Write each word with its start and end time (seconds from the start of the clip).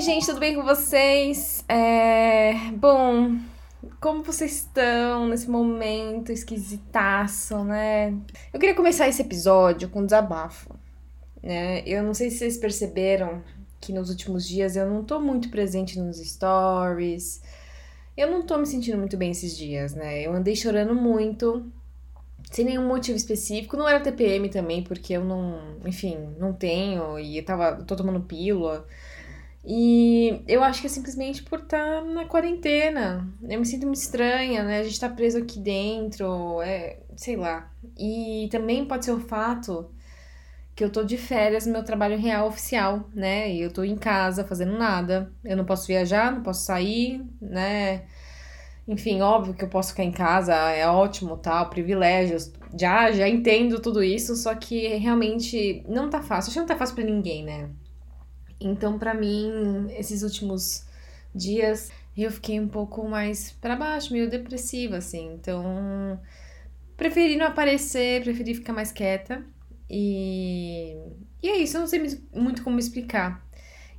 Oi, 0.00 0.04
gente, 0.04 0.24
tudo 0.24 0.40
bem 0.40 0.54
com 0.54 0.62
vocês? 0.62 1.62
É... 1.68 2.54
Bom, 2.72 3.36
como 4.00 4.22
vocês 4.22 4.52
estão 4.52 5.28
nesse 5.28 5.50
momento 5.50 6.32
esquisitaço, 6.32 7.62
né? 7.64 8.16
Eu 8.50 8.58
queria 8.58 8.74
começar 8.74 9.08
esse 9.08 9.20
episódio 9.20 9.90
com 9.90 10.00
um 10.00 10.06
desabafo, 10.06 10.74
né? 11.42 11.82
Eu 11.84 12.02
não 12.02 12.14
sei 12.14 12.30
se 12.30 12.38
vocês 12.38 12.56
perceberam 12.56 13.42
que 13.78 13.92
nos 13.92 14.08
últimos 14.08 14.48
dias 14.48 14.74
eu 14.74 14.88
não 14.88 15.04
tô 15.04 15.20
muito 15.20 15.50
presente 15.50 16.00
nos 16.00 16.16
stories. 16.16 17.42
Eu 18.16 18.30
não 18.30 18.40
tô 18.40 18.56
me 18.56 18.64
sentindo 18.64 18.96
muito 18.96 19.18
bem 19.18 19.32
esses 19.32 19.54
dias, 19.54 19.94
né? 19.94 20.22
Eu 20.22 20.32
andei 20.32 20.56
chorando 20.56 20.94
muito, 20.94 21.70
sem 22.50 22.64
nenhum 22.64 22.88
motivo 22.88 23.18
específico. 23.18 23.76
Não 23.76 23.86
era 23.86 24.00
TPM 24.00 24.48
também, 24.48 24.82
porque 24.82 25.12
eu 25.12 25.22
não, 25.22 25.76
enfim, 25.84 26.16
não 26.38 26.54
tenho 26.54 27.18
e 27.18 27.36
eu 27.36 27.44
tava, 27.44 27.82
tô 27.82 27.94
tomando 27.94 28.22
pílula. 28.22 28.86
E 29.64 30.42
eu 30.48 30.62
acho 30.64 30.80
que 30.80 30.86
é 30.86 30.90
simplesmente 30.90 31.42
por 31.42 31.60
estar 31.60 32.00
tá 32.00 32.04
na 32.04 32.24
quarentena. 32.24 33.28
Eu 33.42 33.60
me 33.60 33.66
sinto 33.66 33.86
muito 33.86 33.98
estranha, 33.98 34.64
né? 34.64 34.80
A 34.80 34.82
gente 34.84 34.98
tá 34.98 35.08
preso 35.08 35.38
aqui 35.38 35.58
dentro, 35.60 36.62
é, 36.62 36.98
sei 37.16 37.36
lá. 37.36 37.70
E 37.98 38.48
também 38.50 38.84
pode 38.86 39.04
ser 39.04 39.12
o 39.12 39.20
fato 39.20 39.90
que 40.74 40.82
eu 40.84 40.90
tô 40.90 41.04
de 41.04 41.18
férias 41.18 41.66
no 41.66 41.72
meu 41.72 41.84
trabalho 41.84 42.18
real 42.18 42.48
oficial, 42.48 43.08
né? 43.14 43.52
E 43.52 43.60
eu 43.60 43.70
tô 43.72 43.84
em 43.84 43.96
casa 43.96 44.44
fazendo 44.44 44.78
nada. 44.78 45.30
Eu 45.44 45.56
não 45.56 45.64
posso 45.64 45.86
viajar, 45.86 46.32
não 46.32 46.42
posso 46.42 46.64
sair, 46.64 47.22
né? 47.40 48.04
Enfim, 48.88 49.20
óbvio 49.20 49.54
que 49.54 49.62
eu 49.62 49.68
posso 49.68 49.90
ficar 49.90 50.04
em 50.04 50.12
casa, 50.12 50.54
é 50.54 50.86
ótimo, 50.88 51.36
tal, 51.36 51.68
privilégios. 51.70 52.52
Já, 52.78 53.12
já 53.12 53.28
entendo 53.28 53.80
tudo 53.80 54.02
isso, 54.02 54.34
só 54.36 54.54
que 54.54 54.88
realmente 54.96 55.84
não 55.88 56.08
tá 56.10 56.22
fácil. 56.22 56.50
Acho 56.50 56.54
que 56.54 56.60
não 56.60 56.66
tá 56.66 56.76
fácil 56.76 56.96
para 56.96 57.04
ninguém, 57.04 57.44
né? 57.44 57.70
Então, 58.60 58.98
para 58.98 59.14
mim, 59.14 59.86
esses 59.90 60.22
últimos 60.22 60.84
dias 61.34 61.90
eu 62.16 62.30
fiquei 62.30 62.60
um 62.60 62.68
pouco 62.68 63.08
mais 63.08 63.52
para 63.52 63.76
baixo, 63.76 64.12
meio 64.12 64.28
depressiva, 64.28 64.98
assim. 64.98 65.32
Então, 65.34 66.20
preferi 66.96 67.36
não 67.36 67.46
aparecer, 67.46 68.22
preferi 68.22 68.54
ficar 68.54 68.72
mais 68.72 68.92
quieta. 68.92 69.42
E, 69.88 70.96
e 71.42 71.48
é 71.48 71.56
isso, 71.58 71.76
eu 71.76 71.80
não 71.80 71.88
sei 71.88 72.20
muito 72.34 72.62
como 72.62 72.78
explicar. 72.78 73.44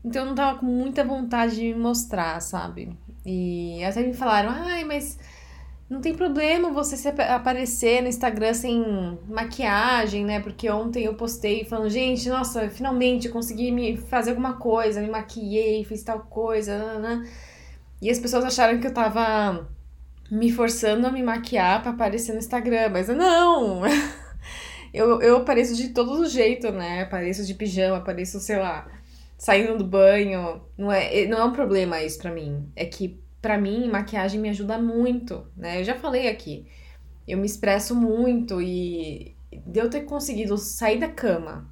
Então, 0.04 0.24
eu 0.24 0.28
não 0.28 0.36
tava 0.36 0.60
com 0.60 0.66
muita 0.66 1.04
vontade 1.04 1.56
de 1.56 1.74
me 1.74 1.76
mostrar, 1.76 2.40
sabe? 2.42 2.98
E 3.26 3.84
até 3.84 4.02
me 4.04 4.14
falaram, 4.14 4.50
ai, 4.52 4.84
mas 4.84 5.18
não 5.92 6.00
tem 6.00 6.16
problema 6.16 6.72
você 6.72 6.96
se 6.96 7.10
aparecer 7.10 8.02
no 8.02 8.08
Instagram 8.08 8.54
sem 8.54 9.20
maquiagem, 9.28 10.24
né? 10.24 10.40
Porque 10.40 10.70
ontem 10.70 11.04
eu 11.04 11.16
postei 11.16 11.66
falando, 11.66 11.90
gente, 11.90 12.30
nossa, 12.30 12.70
finalmente 12.70 13.28
consegui 13.28 13.74
me 13.74 13.98
fazer 13.98 14.30
alguma 14.30 14.54
coisa, 14.54 15.02
me 15.02 15.10
maquiei, 15.10 15.84
fiz 15.84 16.02
tal 16.02 16.22
coisa, 16.22 16.98
né? 16.98 17.30
E 18.02 18.10
as 18.10 18.18
pessoas 18.20 18.46
acharam 18.46 18.80
que 18.80 18.88
eu 18.88 18.94
tava 18.94 19.70
me 20.32 20.50
forçando 20.50 21.06
a 21.06 21.12
me 21.12 21.22
maquiar 21.22 21.82
para 21.82 21.92
aparecer 21.92 22.32
no 22.32 22.40
Instagram, 22.40 22.88
mas 22.88 23.10
não! 23.10 23.82
eu, 24.94 25.22
eu 25.22 25.38
apareço 25.40 25.76
de 25.76 25.90
todo 25.90 26.26
jeito, 26.26 26.72
né? 26.72 27.02
Apareço 27.02 27.46
de 27.46 27.54
pijama, 27.54 27.98
apareço, 27.98 28.40
sei 28.40 28.58
lá, 28.58 28.88
saindo 29.38 29.78
do 29.78 29.84
banho. 29.84 30.62
Não 30.78 30.90
é, 30.90 31.26
não 31.26 31.38
é 31.38 31.44
um 31.44 31.52
problema 31.52 32.02
isso 32.02 32.18
pra 32.18 32.32
mim. 32.32 32.72
É 32.78 32.86
que 32.86 33.20
para 33.42 33.58
mim, 33.58 33.90
maquiagem 33.90 34.40
me 34.40 34.50
ajuda 34.50 34.78
muito, 34.78 35.48
né? 35.58 35.80
Eu 35.80 35.84
já 35.84 35.96
falei 35.96 36.28
aqui. 36.30 36.68
Eu 37.28 37.38
me 37.38 37.46
expresso 37.46 37.96
muito 37.96 38.62
e 38.62 39.36
de 39.66 39.80
eu 39.80 39.90
ter 39.90 40.02
conseguido 40.02 40.58
sair 40.58 41.00
da 41.00 41.10
cama, 41.10 41.70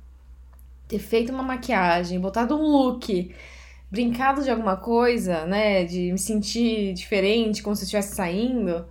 ter 0.87 0.99
feito 0.99 1.31
uma 1.31 1.43
maquiagem, 1.43 2.19
botado 2.19 2.55
um 2.55 2.63
look, 2.63 3.33
brincado 3.91 4.43
de 4.43 4.49
alguma 4.49 4.77
coisa, 4.77 5.45
né? 5.45 5.83
De 5.83 6.11
me 6.11 6.17
sentir 6.17 6.93
diferente, 6.93 7.61
como 7.61 7.75
se 7.75 7.83
eu 7.83 7.85
estivesse 7.85 8.15
saindo, 8.15 8.87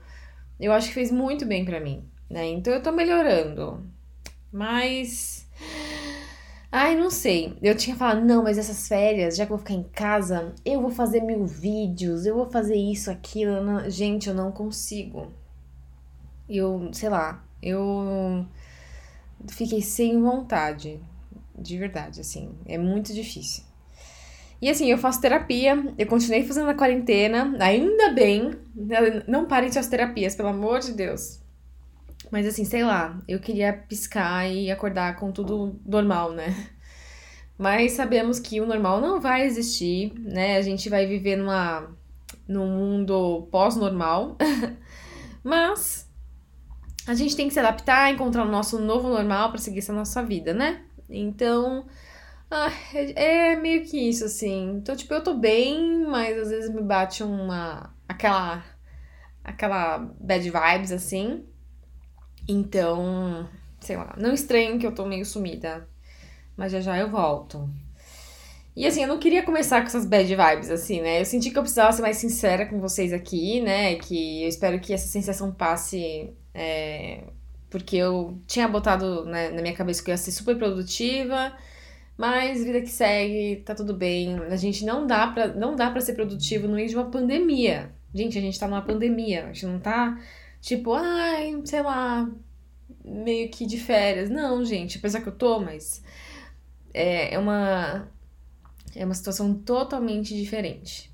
eu 0.60 0.72
acho 0.72 0.88
que 0.88 0.94
fez 0.94 1.10
muito 1.10 1.46
bem 1.46 1.64
para 1.64 1.80
mim, 1.80 2.04
né? 2.30 2.46
Então 2.46 2.72
eu 2.72 2.82
tô 2.82 2.92
melhorando. 2.92 3.84
Mas 4.52 5.47
Ai, 6.70 6.94
não 6.96 7.10
sei. 7.10 7.56
Eu 7.62 7.74
tinha 7.76 7.96
falado, 7.96 8.20
não, 8.24 8.42
mas 8.42 8.58
essas 8.58 8.86
férias, 8.88 9.36
já 9.36 9.46
que 9.46 9.52
eu 9.52 9.56
vou 9.56 9.64
ficar 9.64 9.74
em 9.74 9.82
casa, 9.84 10.54
eu 10.64 10.80
vou 10.82 10.90
fazer 10.90 11.20
mil 11.22 11.46
vídeos, 11.46 12.26
eu 12.26 12.34
vou 12.34 12.50
fazer 12.50 12.76
isso, 12.76 13.10
aquilo. 13.10 13.62
Não... 13.62 13.88
Gente, 13.88 14.28
eu 14.28 14.34
não 14.34 14.52
consigo. 14.52 15.32
Eu, 16.48 16.90
sei 16.92 17.08
lá, 17.08 17.42
eu 17.62 18.46
fiquei 19.48 19.80
sem 19.82 20.20
vontade. 20.20 21.00
De 21.58 21.76
verdade, 21.76 22.20
assim. 22.20 22.50
É 22.66 22.78
muito 22.78 23.12
difícil. 23.12 23.64
E 24.60 24.68
assim, 24.68 24.90
eu 24.90 24.98
faço 24.98 25.20
terapia, 25.20 25.94
eu 25.96 26.06
continuei 26.06 26.44
fazendo 26.44 26.66
na 26.66 26.74
quarentena, 26.74 27.56
ainda 27.60 28.10
bem. 28.12 28.52
Não 29.26 29.46
parem 29.46 29.70
suas 29.72 29.88
terapias, 29.88 30.34
pelo 30.36 30.48
amor 30.48 30.80
de 30.80 30.92
Deus. 30.92 31.40
Mas 32.30 32.46
assim, 32.46 32.64
sei 32.64 32.84
lá, 32.84 33.18
eu 33.26 33.40
queria 33.40 33.72
piscar 33.72 34.46
e 34.50 34.70
acordar 34.70 35.16
com 35.16 35.32
tudo 35.32 35.80
normal, 35.84 36.32
né? 36.32 36.54
Mas 37.56 37.92
sabemos 37.92 38.38
que 38.38 38.60
o 38.60 38.66
normal 38.66 39.00
não 39.00 39.20
vai 39.20 39.44
existir, 39.44 40.12
né? 40.18 40.56
A 40.56 40.62
gente 40.62 40.88
vai 40.88 41.06
viver 41.06 41.36
numa 41.36 41.88
num 42.46 42.66
mundo 42.66 43.48
pós-normal. 43.50 44.36
Mas 45.42 46.08
a 47.06 47.14
gente 47.14 47.34
tem 47.34 47.48
que 47.48 47.54
se 47.54 47.60
adaptar, 47.60 48.12
encontrar 48.12 48.44
o 48.44 48.50
nosso 48.50 48.78
novo 48.78 49.08
normal 49.08 49.50
para 49.50 49.58
seguir 49.58 49.78
essa 49.78 49.92
nossa 49.92 50.22
vida, 50.22 50.52
né? 50.52 50.82
Então, 51.08 51.86
ah, 52.50 52.70
é, 52.94 53.52
é, 53.52 53.56
meio 53.56 53.84
que 53.84 53.98
isso, 54.08 54.24
assim. 54.24 54.76
Então, 54.76 54.96
tipo, 54.96 55.12
eu 55.14 55.22
tô 55.22 55.34
bem, 55.34 56.04
mas 56.06 56.38
às 56.38 56.50
vezes 56.50 56.74
me 56.74 56.82
bate 56.82 57.22
uma. 57.22 57.94
aquela. 58.08 58.64
aquela 59.44 59.98
bad 59.98 60.50
vibes, 60.50 60.92
assim. 60.92 61.44
Então, 62.48 63.46
sei 63.78 63.96
lá, 63.96 64.14
não 64.18 64.32
estranho 64.32 64.78
que 64.78 64.86
eu 64.86 64.94
tô 64.94 65.04
meio 65.04 65.24
sumida, 65.26 65.86
mas 66.56 66.72
já 66.72 66.80
já 66.80 66.98
eu 66.98 67.10
volto. 67.10 67.68
E 68.74 68.86
assim, 68.86 69.02
eu 69.02 69.08
não 69.08 69.18
queria 69.18 69.42
começar 69.42 69.80
com 69.80 69.88
essas 69.88 70.06
bad 70.06 70.28
vibes, 70.28 70.70
assim, 70.70 71.00
né? 71.00 71.20
Eu 71.20 71.24
senti 71.24 71.50
que 71.50 71.58
eu 71.58 71.62
precisava 71.62 71.92
ser 71.92 72.00
mais 72.00 72.16
sincera 72.16 72.64
com 72.64 72.80
vocês 72.80 73.12
aqui, 73.12 73.60
né? 73.60 73.96
Que 73.96 74.44
eu 74.44 74.48
espero 74.48 74.78
que 74.80 74.94
essa 74.94 75.08
sensação 75.08 75.52
passe. 75.52 76.32
É, 76.54 77.24
porque 77.68 77.96
eu 77.96 78.38
tinha 78.46 78.68
botado 78.68 79.24
né, 79.26 79.50
na 79.50 79.60
minha 79.62 79.74
cabeça 79.74 80.02
que 80.02 80.10
eu 80.10 80.12
ia 80.12 80.16
ser 80.18 80.30
super 80.32 80.56
produtiva, 80.56 81.52
mas 82.16 82.64
vida 82.64 82.80
que 82.80 82.88
segue, 82.88 83.62
tá 83.64 83.74
tudo 83.74 83.94
bem. 83.94 84.38
A 84.48 84.56
gente 84.56 84.84
não 84.84 85.06
dá 85.06 85.26
pra, 85.26 85.48
não 85.48 85.74
dá 85.76 85.90
pra 85.90 86.00
ser 86.00 86.14
produtivo 86.14 86.68
no 86.68 86.74
meio 86.76 86.88
de 86.88 86.94
uma 86.94 87.10
pandemia. 87.10 87.92
Gente, 88.14 88.38
a 88.38 88.40
gente 88.40 88.58
tá 88.58 88.68
numa 88.68 88.82
pandemia, 88.82 89.44
a 89.44 89.46
gente 89.48 89.66
não 89.66 89.80
tá 89.80 90.18
Tipo, 90.60 90.92
ai, 90.94 91.60
sei 91.64 91.82
lá, 91.82 92.28
meio 93.04 93.50
que 93.50 93.66
de 93.66 93.78
férias. 93.78 94.28
Não, 94.30 94.64
gente, 94.64 94.98
apesar 94.98 95.20
que 95.20 95.28
eu 95.28 95.36
tô, 95.36 95.60
mas 95.60 96.02
é, 96.92 97.34
é 97.34 97.38
uma 97.38 98.08
é 98.96 99.04
uma 99.04 99.14
situação 99.14 99.54
totalmente 99.54 100.34
diferente. 100.34 101.10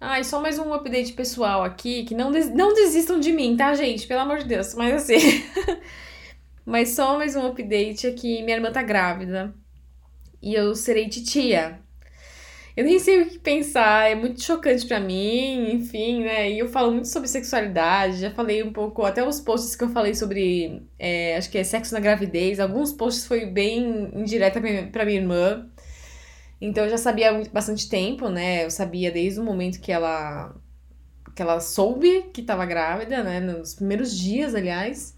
Ai, 0.00 0.24
só 0.24 0.40
mais 0.40 0.58
um 0.58 0.72
update 0.74 1.12
pessoal 1.12 1.62
aqui, 1.62 2.04
que 2.04 2.14
não, 2.14 2.32
des 2.32 2.52
não 2.52 2.74
desistam 2.74 3.20
de 3.20 3.32
mim, 3.32 3.56
tá, 3.56 3.74
gente? 3.74 4.06
Pelo 4.06 4.22
amor 4.22 4.38
de 4.38 4.46
Deus, 4.46 4.74
mas 4.74 4.94
assim. 4.94 5.44
mas 6.66 6.90
só 6.94 7.16
mais 7.18 7.36
um 7.36 7.46
update 7.46 8.06
aqui, 8.06 8.42
minha 8.42 8.56
irmã 8.56 8.72
tá 8.72 8.82
grávida. 8.82 9.54
E 10.40 10.54
eu 10.54 10.74
serei 10.74 11.08
titia. 11.08 11.81
Eu 12.76 12.84
nem 12.84 12.98
sei 12.98 13.22
o 13.22 13.28
que 13.28 13.38
pensar, 13.38 14.10
é 14.10 14.14
muito 14.14 14.42
chocante 14.42 14.86
para 14.86 14.98
mim, 14.98 15.72
enfim, 15.72 16.22
né? 16.24 16.50
E 16.50 16.58
eu 16.58 16.68
falo 16.68 16.92
muito 16.92 17.08
sobre 17.08 17.28
sexualidade, 17.28 18.20
já 18.20 18.30
falei 18.30 18.62
um 18.62 18.72
pouco, 18.72 19.04
até 19.04 19.26
os 19.26 19.40
posts 19.40 19.76
que 19.76 19.84
eu 19.84 19.90
falei 19.90 20.14
sobre, 20.14 20.82
é, 20.98 21.36
acho 21.36 21.50
que 21.50 21.58
é 21.58 21.64
sexo 21.64 21.92
na 21.92 22.00
gravidez, 22.00 22.58
alguns 22.58 22.90
posts 22.92 23.26
foi 23.26 23.44
bem 23.44 24.10
indireta 24.14 24.60
para 24.90 25.04
minha 25.04 25.20
irmã. 25.20 25.68
Então 26.60 26.84
eu 26.84 26.90
já 26.90 26.96
sabia 26.96 27.30
há 27.30 27.44
bastante 27.50 27.88
tempo, 27.88 28.28
né? 28.28 28.64
Eu 28.64 28.70
sabia 28.70 29.10
desde 29.10 29.40
o 29.40 29.44
momento 29.44 29.80
que 29.80 29.92
ela 29.92 30.54
que 31.34 31.42
ela 31.42 31.60
soube 31.60 32.30
que 32.32 32.40
estava 32.42 32.64
grávida, 32.66 33.22
né? 33.22 33.40
Nos 33.40 33.74
primeiros 33.74 34.16
dias, 34.16 34.54
aliás. 34.54 35.16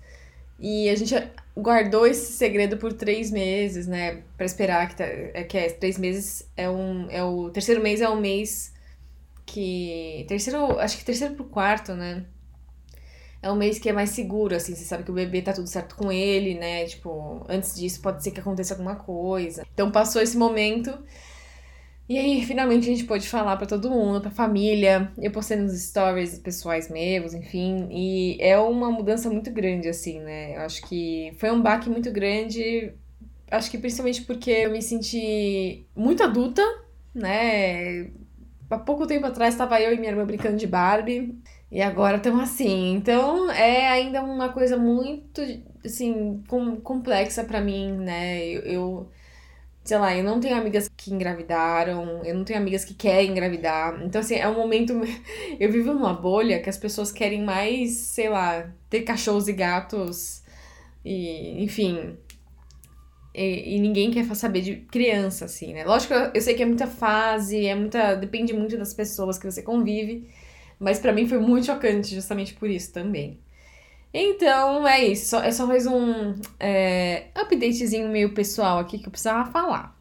E 0.58 0.88
a 0.88 0.96
gente 0.96 1.14
guardou 1.56 2.06
esse 2.06 2.32
segredo 2.32 2.76
por 2.76 2.92
três 2.92 3.30
meses, 3.30 3.86
né? 3.86 4.22
Pra 4.36 4.46
esperar 4.46 4.88
que, 4.88 4.96
tá, 4.96 5.04
é, 5.04 5.44
que 5.44 5.56
é, 5.56 5.70
três 5.70 5.98
meses 5.98 6.48
é 6.56 6.68
um. 6.68 7.08
É 7.10 7.22
o 7.22 7.50
terceiro 7.50 7.82
mês 7.82 8.00
é 8.00 8.08
um 8.08 8.20
mês 8.20 8.72
que. 9.46 10.24
Terceiro. 10.28 10.78
Acho 10.78 10.98
que 10.98 11.04
terceiro 11.04 11.34
pro 11.34 11.44
quarto, 11.44 11.94
né? 11.94 12.24
É 13.40 13.52
um 13.52 13.56
mês 13.56 13.78
que 13.78 13.90
é 13.90 13.92
mais 13.92 14.08
seguro, 14.08 14.56
assim, 14.56 14.74
você 14.74 14.84
sabe 14.84 15.04
que 15.04 15.10
o 15.10 15.14
bebê 15.14 15.42
tá 15.42 15.52
tudo 15.52 15.66
certo 15.68 15.96
com 15.96 16.10
ele, 16.10 16.54
né? 16.54 16.86
Tipo, 16.86 17.44
antes 17.46 17.74
disso 17.74 18.00
pode 18.00 18.22
ser 18.22 18.30
que 18.30 18.40
aconteça 18.40 18.72
alguma 18.72 18.96
coisa. 18.96 19.66
Então 19.74 19.90
passou 19.90 20.22
esse 20.22 20.34
momento. 20.36 20.98
E 22.08 22.18
aí, 22.18 22.44
finalmente, 22.44 22.84
a 22.90 22.92
gente 22.94 23.04
pôde 23.04 23.28
falar 23.28 23.56
para 23.56 23.66
todo 23.66 23.90
mundo, 23.90 24.20
pra 24.20 24.30
família. 24.30 25.10
Eu 25.18 25.30
postei 25.30 25.56
nos 25.56 25.72
stories 25.80 26.38
pessoais 26.38 26.90
meus, 26.90 27.32
enfim. 27.32 27.88
E 27.90 28.36
é 28.40 28.58
uma 28.58 28.90
mudança 28.90 29.30
muito 29.30 29.50
grande, 29.50 29.88
assim, 29.88 30.20
né? 30.20 30.56
Eu 30.56 30.60
acho 30.62 30.82
que 30.86 31.32
foi 31.38 31.50
um 31.50 31.62
baque 31.62 31.88
muito 31.88 32.10
grande. 32.12 32.92
Acho 33.50 33.70
que 33.70 33.78
principalmente 33.78 34.22
porque 34.22 34.50
eu 34.50 34.70
me 34.70 34.82
senti 34.82 35.86
muito 35.96 36.22
adulta, 36.22 36.62
né? 37.14 38.10
há 38.70 38.78
pouco 38.78 39.06
tempo 39.06 39.26
atrás 39.26 39.54
estava 39.54 39.80
eu 39.80 39.94
e 39.94 39.98
minha 39.98 40.10
irmã 40.10 40.24
brincando 40.24 40.56
de 40.56 40.66
Barbie. 40.66 41.38
E 41.70 41.82
agora 41.82 42.18
estamos 42.18 42.42
assim. 42.42 42.94
Então 42.94 43.50
é 43.50 43.88
ainda 43.88 44.22
uma 44.22 44.50
coisa 44.50 44.76
muito, 44.76 45.40
assim, 45.84 46.42
com, 46.48 46.76
complexa 46.76 47.44
para 47.44 47.60
mim, 47.60 47.92
né? 47.92 48.46
Eu, 48.46 48.60
eu, 48.62 49.10
sei 49.84 49.98
lá, 49.98 50.16
eu 50.16 50.24
não 50.24 50.40
tenho 50.40 50.56
amigas 50.56 50.88
que 50.96 51.12
engravidaram, 51.12 52.24
eu 52.24 52.34
não 52.34 52.44
tenho 52.44 52.58
amigas 52.58 52.84
que 52.84 52.94
querem 52.94 53.30
engravidar. 53.30 54.02
Então, 54.02 54.20
assim, 54.20 54.36
é 54.36 54.48
um 54.48 54.54
momento. 54.54 54.94
Eu 55.60 55.70
vivo 55.70 55.92
numa 55.92 56.14
bolha 56.14 56.60
que 56.60 56.70
as 56.70 56.78
pessoas 56.78 57.12
querem 57.12 57.44
mais, 57.44 57.92
sei 57.92 58.28
lá, 58.28 58.70
ter 58.90 59.02
cachorros 59.02 59.46
e 59.48 59.52
gatos. 59.52 60.42
E, 61.04 61.62
enfim, 61.62 62.16
e, 63.34 63.76
e, 63.76 63.80
ninguém 63.80 64.10
quer 64.10 64.24
saber 64.34 64.62
de 64.62 64.76
criança, 64.76 65.44
assim, 65.46 65.74
né? 65.74 65.84
Lógico 65.84 66.14
eu 66.14 66.40
sei 66.40 66.54
que 66.54 66.62
é 66.62 66.66
muita 66.66 66.86
fase, 66.86 67.66
é 67.66 67.74
muita. 67.74 68.14
Depende 68.14 68.52
muito 68.54 68.78
das 68.78 68.94
pessoas 68.94 69.38
que 69.38 69.50
você 69.50 69.62
convive. 69.62 70.28
Mas 70.78 70.98
para 70.98 71.12
mim 71.12 71.26
foi 71.26 71.38
muito 71.38 71.66
chocante 71.66 72.14
justamente 72.14 72.54
por 72.54 72.70
isso 72.70 72.92
também. 72.92 73.38
Então 74.16 74.86
é 74.86 75.04
isso. 75.04 75.34
É 75.36 75.50
só 75.50 75.66
mais 75.66 75.86
um 75.88 76.34
é, 76.60 77.26
updatezinho 77.36 78.08
meio 78.08 78.32
pessoal 78.32 78.78
aqui 78.78 78.96
que 78.98 79.06
eu 79.06 79.10
precisava 79.10 79.50
falar. 79.50 79.98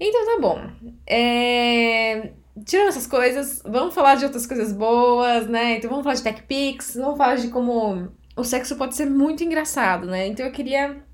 Então 0.00 0.26
tá 0.26 0.40
bom. 0.40 0.60
É, 1.06 2.32
tirando 2.66 2.88
essas 2.88 3.06
coisas, 3.06 3.62
vamos 3.64 3.94
falar 3.94 4.16
de 4.16 4.24
outras 4.24 4.46
coisas 4.46 4.72
boas, 4.72 5.46
né? 5.46 5.76
Então 5.76 5.88
vamos 5.88 6.02
falar 6.02 6.16
de 6.16 6.22
Tech 6.24 6.42
Pix, 6.42 6.96
vamos 6.96 7.16
falar 7.16 7.36
de 7.36 7.48
como 7.48 8.10
o 8.36 8.42
sexo 8.42 8.74
pode 8.74 8.96
ser 8.96 9.06
muito 9.06 9.44
engraçado, 9.44 10.06
né? 10.08 10.26
Então 10.26 10.44
eu 10.44 10.50
queria 10.50 11.04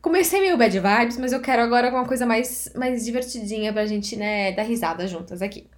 Comecei 0.00 0.40
meio 0.40 0.56
bad 0.56 0.78
vibes, 0.78 1.18
mas 1.18 1.32
eu 1.32 1.40
quero 1.40 1.60
agora 1.60 1.88
alguma 1.88 2.06
coisa 2.06 2.24
mais, 2.24 2.72
mais 2.74 3.04
divertidinha 3.04 3.72
pra 3.72 3.84
gente, 3.84 4.16
né, 4.16 4.52
dar 4.52 4.62
risada 4.62 5.06
juntas 5.08 5.42
aqui. 5.42 5.68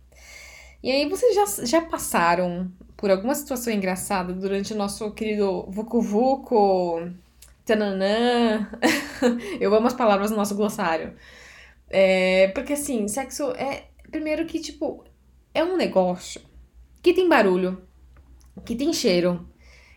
E 0.82 0.90
aí, 0.90 1.08
vocês 1.08 1.34
já, 1.34 1.66
já 1.66 1.80
passaram 1.82 2.70
por 3.00 3.10
alguma 3.10 3.34
situação 3.34 3.72
engraçada 3.72 4.30
durante 4.34 4.74
o 4.74 4.76
nosso 4.76 5.10
querido 5.12 5.64
Vucu 5.70 6.02
Vucu, 6.02 7.10
tananã? 7.64 8.70
eu 9.58 9.74
amo 9.74 9.86
as 9.86 9.94
palavras 9.94 10.30
no 10.30 10.36
nosso 10.36 10.54
glossário. 10.54 11.14
É, 11.88 12.48
porque, 12.48 12.74
assim, 12.74 13.08
sexo 13.08 13.52
é... 13.52 13.84
Primeiro 14.10 14.44
que, 14.44 14.60
tipo, 14.60 15.02
é 15.54 15.64
um 15.64 15.78
negócio 15.78 16.42
que 17.00 17.14
tem 17.14 17.26
barulho, 17.26 17.80
que 18.66 18.76
tem 18.76 18.92
cheiro, 18.92 19.48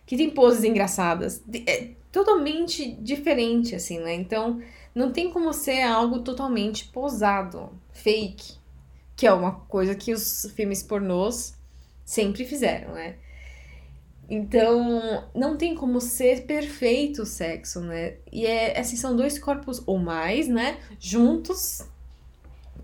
que 0.06 0.16
tem 0.16 0.30
poses 0.30 0.64
engraçadas. 0.64 1.42
É, 1.66 1.90
totalmente 2.10 2.92
diferente, 3.02 3.74
assim, 3.74 3.98
né? 3.98 4.14
Então, 4.14 4.62
não 4.94 5.12
tem 5.12 5.30
como 5.30 5.52
ser 5.52 5.82
algo 5.82 6.20
totalmente 6.20 6.86
posado, 6.86 7.70
fake, 7.92 8.54
que 9.14 9.26
é 9.26 9.32
uma 9.32 9.52
coisa 9.52 9.94
que 9.94 10.12
os 10.12 10.50
filmes 10.54 10.82
pornôs 10.82 11.54
sempre 12.04 12.44
fizeram, 12.44 12.94
né? 12.94 13.16
Então, 14.28 15.24
não 15.34 15.56
tem 15.56 15.74
como 15.74 16.00
ser 16.00 16.46
perfeito 16.46 17.22
o 17.22 17.26
sexo, 17.26 17.80
né? 17.80 18.14
E 18.32 18.46
é 18.46 18.78
assim, 18.78 18.96
são 18.96 19.14
dois 19.14 19.38
corpos 19.38 19.82
ou 19.86 19.98
mais, 19.98 20.48
né? 20.48 20.78
Juntos 20.98 21.86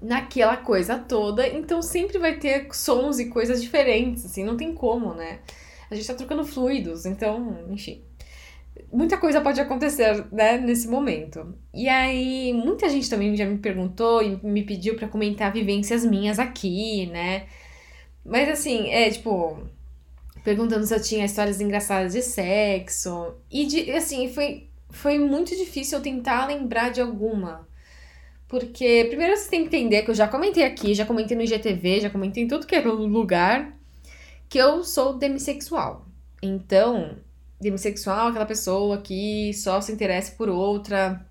naquela 0.02 0.56
coisa 0.56 0.98
toda, 0.98 1.46
então 1.46 1.82
sempre 1.82 2.18
vai 2.18 2.38
ter 2.38 2.68
sons 2.72 3.18
e 3.18 3.26
coisas 3.26 3.60
diferentes, 3.60 4.24
assim, 4.24 4.44
não 4.44 4.56
tem 4.56 4.74
como, 4.74 5.12
né? 5.14 5.40
A 5.90 5.94
gente 5.94 6.06
tá 6.06 6.14
trocando 6.14 6.44
fluidos, 6.44 7.04
então, 7.04 7.66
enfim 7.70 8.02
muita 8.92 9.16
coisa 9.16 9.40
pode 9.40 9.60
acontecer, 9.60 10.26
né, 10.32 10.58
nesse 10.58 10.88
momento. 10.88 11.54
E 11.74 11.88
aí, 11.88 12.52
muita 12.52 12.88
gente 12.88 13.08
também 13.08 13.36
já 13.36 13.44
me 13.44 13.58
perguntou 13.58 14.22
e 14.22 14.38
me 14.44 14.62
pediu 14.62 14.96
para 14.96 15.08
comentar 15.08 15.52
vivências 15.52 16.04
minhas 16.04 16.38
aqui, 16.38 17.06
né? 17.06 17.46
Mas 18.24 18.48
assim, 18.48 18.90
é 18.90 19.10
tipo, 19.10 19.58
perguntando 20.44 20.86
se 20.86 20.94
eu 20.94 21.02
tinha 21.02 21.24
histórias 21.24 21.60
engraçadas 21.60 22.12
de 22.12 22.22
sexo. 22.22 23.34
E 23.50 23.66
de, 23.66 23.90
assim, 23.92 24.32
foi, 24.32 24.68
foi 24.90 25.18
muito 25.18 25.56
difícil 25.56 25.98
eu 25.98 26.02
tentar 26.02 26.46
lembrar 26.46 26.90
de 26.90 27.00
alguma. 27.00 27.68
Porque, 28.48 29.06
primeiro 29.08 29.36
você 29.36 29.48
tem 29.48 29.60
que 29.60 29.76
entender 29.76 30.02
que 30.02 30.10
eu 30.10 30.14
já 30.14 30.26
comentei 30.26 30.64
aqui, 30.64 30.92
já 30.94 31.06
comentei 31.06 31.36
no 31.36 31.42
IGTV, 31.42 32.00
já 32.00 32.10
comentei 32.10 32.42
em 32.42 32.48
tudo 32.48 32.66
que 32.66 32.74
é 32.74 32.80
lugar, 32.80 33.76
que 34.48 34.58
eu 34.58 34.82
sou 34.82 35.16
demissexual. 35.16 36.04
Então, 36.42 37.16
demissexual, 37.60 38.28
aquela 38.28 38.46
pessoa 38.46 38.98
que 38.98 39.52
só 39.54 39.80
se 39.80 39.92
interessa 39.92 40.32
por 40.32 40.48
outra 40.48 41.24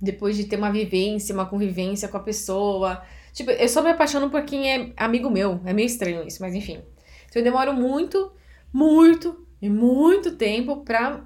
depois 0.00 0.36
de 0.36 0.44
ter 0.44 0.56
uma 0.56 0.70
vivência, 0.70 1.34
uma 1.34 1.46
convivência 1.46 2.08
com 2.08 2.16
a 2.16 2.20
pessoa. 2.20 3.02
Tipo, 3.32 3.50
eu 3.50 3.68
só 3.68 3.82
me 3.82 3.90
apaixono 3.90 4.30
por 4.30 4.42
quem 4.44 4.72
é 4.72 4.92
amigo 4.96 5.30
meu. 5.30 5.60
É 5.64 5.72
meio 5.72 5.86
estranho 5.86 6.26
isso, 6.26 6.42
mas 6.42 6.54
enfim. 6.54 6.82
Então 7.28 7.40
eu 7.40 7.44
demoro 7.44 7.72
muito, 7.72 8.32
muito 8.72 9.46
e 9.62 9.68
muito 9.68 10.36
tempo 10.36 10.78
pra, 10.84 11.24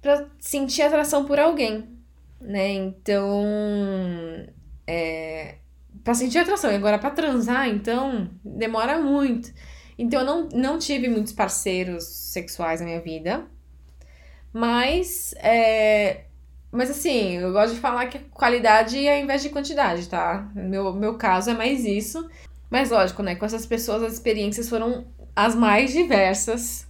pra 0.00 0.26
sentir 0.38 0.82
atração 0.82 1.24
por 1.24 1.38
alguém, 1.38 1.88
né? 2.40 2.72
Então. 2.72 3.44
É, 4.86 5.56
pra 6.02 6.14
sentir 6.14 6.38
atração. 6.38 6.70
E 6.72 6.76
agora 6.76 6.98
pra 6.98 7.10
transar, 7.10 7.68
então, 7.68 8.30
demora 8.44 8.98
muito. 9.00 9.52
Então 9.98 10.20
eu 10.20 10.26
não, 10.26 10.48
não 10.52 10.78
tive 10.78 11.08
muitos 11.08 11.32
parceiros 11.32 12.04
sexuais 12.04 12.80
na 12.80 12.86
minha 12.86 13.00
vida. 13.00 13.46
Mas, 14.52 15.34
é, 15.38 16.23
mas 16.74 16.90
assim, 16.90 17.34
eu 17.36 17.52
gosto 17.52 17.74
de 17.74 17.80
falar 17.80 18.06
que 18.06 18.18
é 18.18 18.20
qualidade 18.32 19.08
ao 19.08 19.16
invés 19.16 19.42
de 19.42 19.48
quantidade, 19.48 20.08
tá? 20.08 20.50
Meu, 20.54 20.92
meu 20.92 21.16
caso 21.16 21.50
é 21.50 21.54
mais 21.54 21.84
isso. 21.84 22.28
Mas 22.68 22.90
lógico, 22.90 23.22
né? 23.22 23.36
Com 23.36 23.46
essas 23.46 23.64
pessoas 23.64 24.02
as 24.02 24.14
experiências 24.14 24.68
foram 24.68 25.06
as 25.36 25.54
mais 25.54 25.92
diversas, 25.92 26.86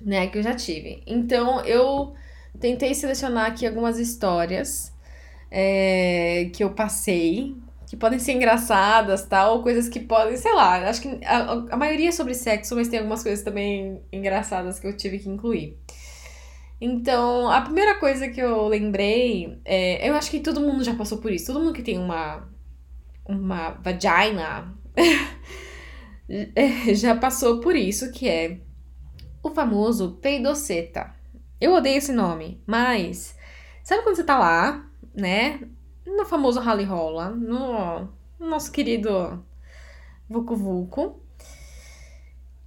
né, 0.00 0.26
que 0.26 0.38
eu 0.38 0.42
já 0.42 0.54
tive. 0.54 1.02
Então 1.06 1.64
eu 1.64 2.14
tentei 2.60 2.94
selecionar 2.94 3.46
aqui 3.46 3.66
algumas 3.66 3.98
histórias 3.98 4.92
é, 5.50 6.50
que 6.52 6.64
eu 6.64 6.70
passei 6.70 7.56
que 7.86 7.96
podem 7.96 8.18
ser 8.18 8.32
engraçadas, 8.32 9.24
tal, 9.24 9.62
coisas 9.62 9.88
que 9.88 10.00
podem, 10.00 10.36
sei 10.36 10.52
lá, 10.52 10.88
acho 10.88 11.02
que 11.02 11.24
a, 11.24 11.52
a 11.70 11.76
maioria 11.76 12.08
é 12.08 12.12
sobre 12.12 12.34
sexo, 12.34 12.74
mas 12.74 12.88
tem 12.88 12.98
algumas 12.98 13.22
coisas 13.22 13.44
também 13.44 14.00
engraçadas 14.12 14.80
que 14.80 14.86
eu 14.86 14.96
tive 14.96 15.20
que 15.20 15.28
incluir. 15.28 15.78
Então, 16.86 17.50
a 17.50 17.62
primeira 17.62 17.98
coisa 17.98 18.28
que 18.28 18.38
eu 18.38 18.68
lembrei, 18.68 19.58
é, 19.64 20.06
eu 20.06 20.14
acho 20.16 20.30
que 20.30 20.38
todo 20.38 20.60
mundo 20.60 20.84
já 20.84 20.94
passou 20.94 21.16
por 21.16 21.32
isso, 21.32 21.46
todo 21.46 21.64
mundo 21.64 21.72
que 21.72 21.82
tem 21.82 21.98
uma, 21.98 22.46
uma 23.24 23.70
vagina 23.70 24.70
já 26.94 27.16
passou 27.16 27.58
por 27.62 27.74
isso, 27.74 28.12
que 28.12 28.28
é 28.28 28.60
o 29.42 29.48
famoso 29.48 30.18
peidoceta. 30.20 31.14
Eu 31.58 31.72
odeio 31.72 31.96
esse 31.96 32.12
nome, 32.12 32.62
mas 32.66 33.34
sabe 33.82 34.02
quando 34.02 34.16
você 34.16 34.24
tá 34.24 34.38
lá, 34.38 34.86
né, 35.14 35.66
no 36.04 36.26
famoso 36.26 36.60
rally 36.60 36.84
rola, 36.84 37.30
no, 37.30 38.12
nosso 38.38 38.70
querido 38.70 39.42
Vucu 40.28 40.54
Vucu. 40.54 41.18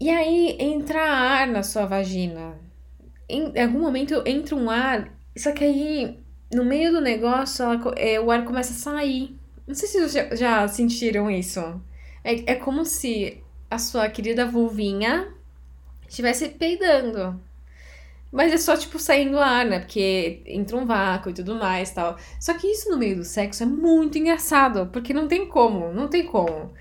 E 0.02 0.10
aí 0.10 0.58
entra 0.60 1.04
ar 1.04 1.48
na 1.48 1.62
sua 1.62 1.86
vagina. 1.86 2.67
Em 3.30 3.60
algum 3.62 3.80
momento 3.80 4.24
entra 4.26 4.56
um 4.56 4.70
ar, 4.70 5.14
só 5.36 5.52
que 5.52 5.64
aí 5.64 6.20
no 6.54 6.64
meio 6.64 6.92
do 6.92 7.02
negócio 7.02 7.64
ela, 7.64 7.94
é, 7.98 8.20
o 8.20 8.32
ar 8.32 8.46
começa 8.46 8.72
a 8.72 8.76
sair. 8.76 9.38
Não 9.68 9.76
sei 9.76 9.88
se 9.88 10.00
vocês 10.00 10.14
já, 10.14 10.36
já 10.36 10.68
sentiram 10.68 11.30
isso. 11.30 11.60
É, 12.24 12.54
é 12.54 12.56
como 12.56 12.86
se 12.86 13.44
a 13.70 13.78
sua 13.78 14.10
querida 14.10 14.46
vulvinha 14.46 15.34
estivesse 16.08 16.50
peidando. 16.50 17.40
Mas 18.32 18.52
é 18.52 18.58
só, 18.58 18.76
tipo, 18.76 19.00
saindo 19.00 19.40
ar, 19.40 19.66
né? 19.66 19.80
Porque 19.80 20.42
entra 20.46 20.78
um 20.78 20.86
vácuo 20.86 21.30
e 21.30 21.34
tudo 21.34 21.56
mais 21.56 21.92
tal. 21.92 22.18
Só 22.40 22.54
que 22.54 22.68
isso 22.68 22.90
no 22.90 22.98
meio 22.98 23.18
do 23.18 23.24
sexo 23.24 23.64
é 23.64 23.66
muito 23.66 24.18
engraçado, 24.18 24.88
porque 24.92 25.14
não 25.14 25.28
tem 25.28 25.48
como, 25.48 25.94
não 25.94 26.08
tem 26.08 26.26
como. 26.26 26.74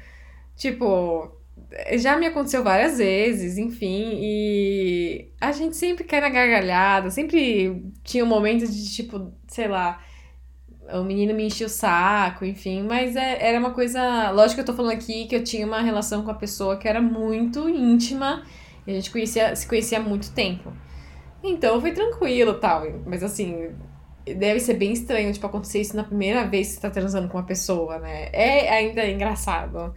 Tipo, 0.57 1.31
já 1.99 2.16
me 2.16 2.26
aconteceu 2.26 2.62
várias 2.62 2.99
vezes, 2.99 3.59
enfim, 3.59 4.18
e 4.21 5.30
a 5.40 5.52
gente 5.52 5.76
sempre 5.76 6.04
cai 6.04 6.21
na 6.21 6.28
gargalhada, 6.28 7.11
sempre 7.11 7.83
tinha 8.04 8.25
um 8.25 8.28
momento 8.28 8.66
de, 8.66 8.95
tipo, 8.95 9.33
sei 9.49 9.68
lá, 9.68 10.00
o 10.92 11.02
menino 11.02 11.35
me 11.35 11.47
enchia 11.47 11.66
o 11.66 11.71
saco, 11.71 12.45
enfim, 12.45 12.83
mas 12.83 13.16
é, 13.16 13.45
era 13.49 13.59
uma 13.59 13.73
coisa. 13.73 14.30
Lógico 14.30 14.56
que 14.56 14.61
eu 14.61 14.64
tô 14.66 14.75
falando 14.75 14.92
aqui 14.92 15.26
que 15.26 15.35
eu 15.35 15.45
tinha 15.45 15.66
uma 15.66 15.80
relação 15.80 16.23
com 16.23 16.30
a 16.30 16.35
pessoa 16.35 16.76
que 16.76 16.88
era 16.88 17.00
muito 17.00 17.68
íntima 17.68 18.45
e 18.87 18.92
a 18.92 18.95
gente 18.95 19.11
conhecia, 19.11 19.54
se 19.56 19.66
conhecia 19.66 19.99
há 19.99 20.02
muito 20.02 20.33
tempo. 20.33 20.73
Então 21.42 21.80
foi 21.80 21.92
tranquilo 21.92 22.54
tal. 22.54 22.85
Mas 23.04 23.23
assim, 23.23 23.71
deve 24.25 24.61
ser 24.61 24.75
bem 24.75 24.92
estranho, 24.92 25.33
tipo, 25.33 25.47
acontecer 25.47 25.80
isso 25.80 25.97
na 25.97 26.04
primeira 26.04 26.47
vez 26.47 26.68
que 26.68 26.75
você 26.75 26.80
tá 26.80 26.90
transando 26.90 27.28
com 27.28 27.37
uma 27.38 27.47
pessoa, 27.47 27.99
né? 27.99 28.28
É 28.33 28.71
ainda 28.71 29.06
engraçado. 29.09 29.95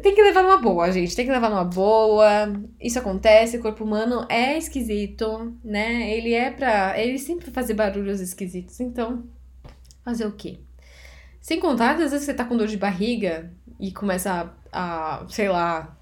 Tem 0.00 0.14
que 0.14 0.22
levar 0.22 0.42
numa 0.42 0.56
boa, 0.56 0.90
gente. 0.90 1.14
Tem 1.14 1.26
que 1.26 1.32
levar 1.32 1.50
numa 1.50 1.64
boa. 1.64 2.52
Isso 2.80 2.98
acontece, 2.98 3.58
o 3.58 3.60
corpo 3.60 3.84
humano 3.84 4.26
é 4.28 4.56
esquisito, 4.56 5.54
né? 5.62 6.10
Ele 6.10 6.32
é 6.32 6.50
pra. 6.50 6.98
Ele 6.98 7.18
sempre 7.18 7.50
fazer 7.50 7.74
barulhos 7.74 8.20
esquisitos. 8.20 8.80
Então, 8.80 9.24
fazer 10.02 10.26
o 10.26 10.32
quê? 10.32 10.60
Sem 11.40 11.60
contar, 11.60 11.92
às 11.92 12.12
vezes 12.12 12.24
você 12.24 12.32
tá 12.32 12.44
com 12.44 12.56
dor 12.56 12.68
de 12.68 12.76
barriga 12.76 13.52
e 13.78 13.92
começa 13.92 14.54
a, 14.72 15.22
a 15.22 15.28
sei 15.28 15.48
lá, 15.48 15.96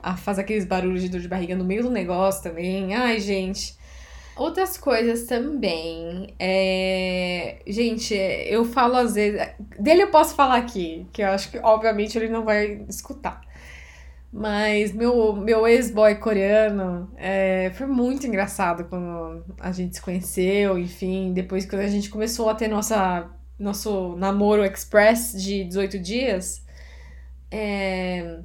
a 0.00 0.16
fazer 0.16 0.40
aqueles 0.40 0.64
barulhos 0.64 1.02
de 1.02 1.08
dor 1.08 1.20
de 1.20 1.28
barriga 1.28 1.54
no 1.54 1.64
meio 1.64 1.82
do 1.82 1.90
negócio 1.90 2.42
também. 2.42 2.94
Ai, 2.94 3.20
gente. 3.20 3.75
Outras 4.36 4.76
coisas 4.76 5.24
também. 5.24 6.34
É... 6.38 7.58
Gente, 7.66 8.14
eu 8.14 8.64
falo 8.66 8.96
às 8.96 9.14
vezes. 9.14 9.40
Dele 9.80 10.02
eu 10.02 10.10
posso 10.10 10.34
falar 10.34 10.56
aqui, 10.56 11.06
que 11.12 11.22
eu 11.22 11.28
acho 11.28 11.50
que, 11.50 11.58
obviamente, 11.58 12.18
ele 12.18 12.28
não 12.28 12.44
vai 12.44 12.84
escutar. 12.88 13.40
Mas 14.30 14.92
meu, 14.92 15.34
meu 15.34 15.66
ex-boy 15.66 16.16
coreano 16.16 17.10
é, 17.16 17.70
foi 17.74 17.86
muito 17.86 18.26
engraçado 18.26 18.84
quando 18.84 19.42
a 19.58 19.72
gente 19.72 19.96
se 19.96 20.02
conheceu, 20.02 20.78
enfim, 20.78 21.32
depois 21.32 21.64
quando 21.64 21.80
a 21.80 21.88
gente 21.88 22.10
começou 22.10 22.50
a 22.50 22.54
ter 22.54 22.68
nossa, 22.68 23.30
nosso 23.58 24.14
namoro 24.16 24.62
express 24.62 25.32
de 25.42 25.64
18 25.64 25.98
dias. 25.98 26.62
É, 27.50 28.40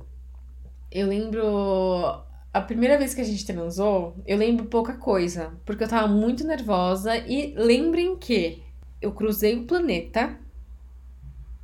eu 0.90 1.08
lembro 1.08 2.24
a 2.54 2.60
primeira 2.60 2.98
vez 2.98 3.14
que 3.14 3.22
a 3.22 3.26
gente 3.26 3.46
transou, 3.46 4.16
eu 4.28 4.38
lembro 4.38 4.66
pouca 4.66 4.94
coisa, 4.94 5.54
porque 5.66 5.84
eu 5.84 5.88
tava 5.88 6.08
muito 6.08 6.46
nervosa 6.46 7.18
e 7.18 7.54
lembrem 7.56 8.18
que 8.18 8.62
eu 9.02 9.14
cruzei 9.14 9.56
o 9.56 9.64
planeta 9.64 10.38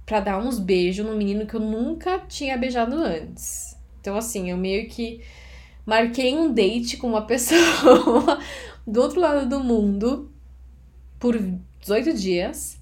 para 0.06 0.22
dar 0.22 0.40
uns 0.40 0.58
beijos 0.58 1.06
no 1.06 1.18
menino 1.18 1.46
que 1.46 1.56
eu 1.56 1.60
nunca 1.60 2.20
tinha 2.20 2.58
beijado 2.58 2.96
antes. 2.96 3.78
Então 4.00 4.16
assim, 4.16 4.50
eu 4.50 4.56
meio 4.56 4.88
que 4.88 5.22
marquei 5.86 6.34
um 6.34 6.54
date 6.54 6.96
com 6.96 7.08
uma 7.08 7.24
pessoa 7.28 8.40
do 8.86 9.02
outro 9.02 9.20
lado 9.20 9.50
do 9.50 9.60
mundo 9.60 10.32
por 11.20 11.38
18 11.82 12.14
dias. 12.14 12.82